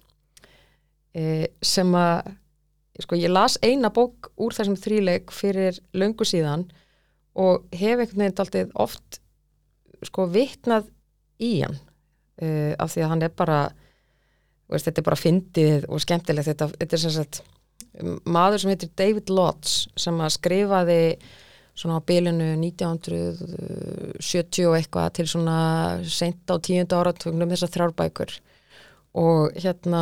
[1.15, 2.33] eh, sem að,
[3.07, 6.67] sko, ég las eina bók úr þessum þríleik fyrir löngu síðan
[7.39, 9.20] og hef einhvern veginn oft
[10.07, 10.89] sko vittnað
[11.41, 13.61] í hann uh, af því að hann er bara
[14.71, 16.49] veist, þetta er bara fyndið og skemmtilegt.
[16.51, 17.35] Þetta, þetta er sem sagt
[18.23, 21.01] maður sem heitir David Lodge sem að skrifaði
[21.77, 25.59] svona á bylinu 1970 og eitthvað til svona
[26.07, 28.31] sent á tíunda áratögnum þessar þrárbækur
[29.19, 30.01] og hérna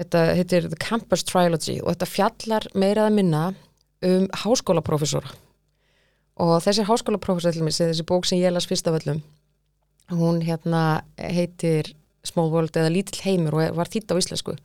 [0.00, 3.42] þetta heitir The Campus Trilogy og þetta fjallar meiraða minna
[4.06, 5.28] um háskólaprofessora
[6.36, 9.22] og þessi háskólaprófessor þessi bók sem ég las fyrst af öllum
[10.10, 11.94] hún hérna heitir
[12.26, 14.56] Small World eða Lítill heimur og var þýtt á íslensku.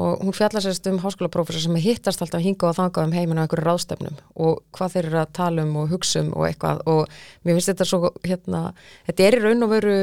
[0.00, 3.44] Og hún fjallar sérst um háskólaprófessor sem hittast alltaf hinga og þanga um heiminu á
[3.44, 6.84] einhverju ráðstefnum og hvað þeir eru að tala um og hugsa um og eitthvað.
[6.86, 7.08] Og
[7.44, 8.62] mér finnst þetta svo hérna,
[9.08, 9.96] þetta er í raun og veru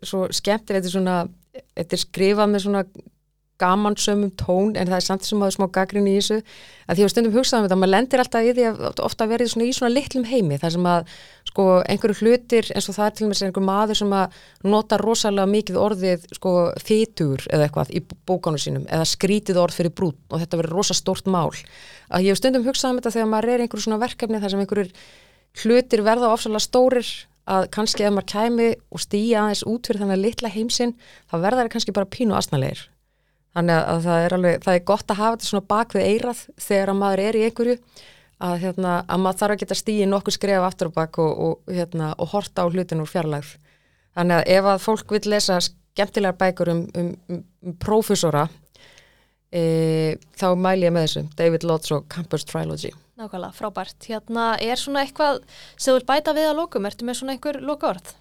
[0.00, 1.18] svo skemmt, þetta er svona
[1.76, 2.84] þetta er skrifað með svona
[3.60, 6.38] gamansömmum tón en það er samt sem að það er smá gagrin í þessu
[6.90, 9.68] að því að stundum hugsaðum þetta, maður lendir alltaf í því að ofta verið svona
[9.68, 11.14] í svona litlum heimi þar sem að
[11.50, 14.36] sko einhverju hlutir eins og það er til og með einhver maður sem að
[14.74, 19.94] nota rosalega mikið orðið sko þýtur eða eitthvað í bókanu sínum eða skrítið orð fyrir
[19.94, 21.50] brút og þetta verið rosa stort mál.
[22.10, 24.94] Að ég hef stundum hugsaðum þetta þegar maður er einhverju svona verkefni þar sem einhverjur
[25.64, 27.10] hlutir verða ofsalega stórir
[27.50, 30.96] að kannski ef maður kæmi og stýja aðeins út fyrir þannig litla heimsinn
[31.30, 32.84] þá verða það kannski bara pínu asnalegir
[33.50, 36.42] Þannig að það er, alveg, það er gott að hafa þetta svona bak við eirað
[36.62, 37.76] þegar að maður er í einhverju
[38.40, 41.74] að, hérna, að maður þarf að geta stíði nokkuð skref aftur og bak og, og,
[41.74, 43.52] hérna, og horta á hlutin úr fjarlægð.
[44.16, 48.46] Þannig að ef að fólk vil lesa skemmtilegar bækur um, um, um, prófessora
[49.50, 52.94] e, þá mæl ég með þessu, David Lodge og Campus Trilogy.
[53.20, 53.98] Nákvæmlega, frábært.
[54.08, 55.42] Hérna er svona eitthvað
[55.76, 58.14] sem vil bæta við að lókum, ertu með svona einhver lókaorð?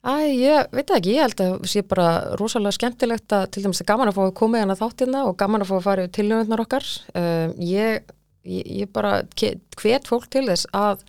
[0.00, 2.06] Æ, ég veit það ekki, ég held að sé bara
[2.40, 5.34] rosalega skemmtilegt að til dæmis að gaman að fá að koma í hana þáttina og
[5.40, 6.86] gaman að fá að fara til tilhjóðunar okkar.
[7.20, 8.14] Um, ég,
[8.48, 11.02] ég, bara hvet fólk til þess að,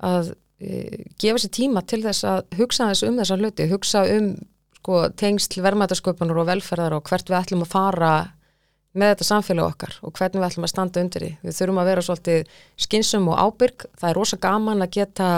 [0.00, 4.32] að e, gefa sér tíma til þess að hugsa þess um þessa hluti, hugsa um
[4.78, 8.14] sko, tengsl vermaðarsköpunar og velferðar og hvert við ætlum að fara
[8.96, 11.30] með þetta samfélag okkar og hvernig við ætlum að standa undir því.
[11.44, 13.88] Við þurfum að vera svolítið skinsum og ábyrg.
[14.00, 15.30] Það er rosa gaman að geta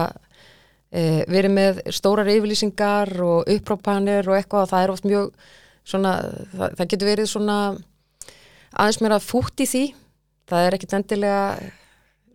[0.92, 5.30] e, verið með stórar yfirlýsingar og upprópanir og eitthvað og það er oft mjög
[5.88, 6.14] svona,
[6.54, 7.58] það, það getur verið svona
[8.72, 9.84] aðeins mér að fútt í því.
[10.48, 11.42] Það er ekkit endilega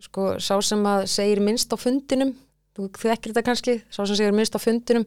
[0.04, 2.34] sko, sá sem að segir minnst á fundinum
[2.74, 5.06] þú þekkir þetta kannski, sá sem segir minnst á fundinum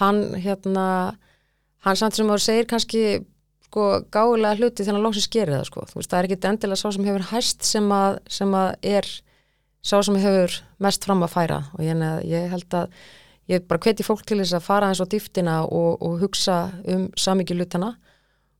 [0.00, 0.86] hann hérna
[1.84, 3.02] hann samt sem áður segir kannski
[3.66, 6.80] sko gáðilega hluti þegar hann lóksins gerir það sko, þú veist það er ekkit endilega
[6.80, 9.10] sá sem hefur hæst sem að, sem að er
[9.86, 12.96] sá sem hefur mest fram að færa og ég, ég held að
[13.52, 16.58] ég bara hveti fólk til þess að fara eins á dýftina og, og hugsa
[16.90, 17.94] um samikið lutana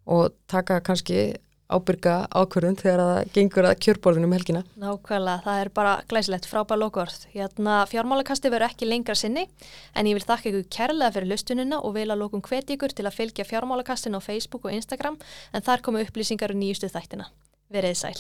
[0.07, 1.35] og taka kannski
[1.67, 4.63] ábyrga ákvörðun þegar það gengur að kjörborðinu um helgina.
[4.79, 7.27] Nákvæmlega, það er bara glæsilegt frábæð lókvörð.
[7.35, 9.49] Hérna, fjármálakasti verður ekki lengra sinni
[9.99, 13.09] en ég vil þakka ykkur kærlega fyrir lustunina og vil að lókum hveti ykkur til
[13.09, 15.19] að fylgja fjármálakastin á Facebook og Instagram
[15.53, 17.33] en þar komu upplýsingar og um nýjustu þættina.
[17.75, 18.19] Verið sæl.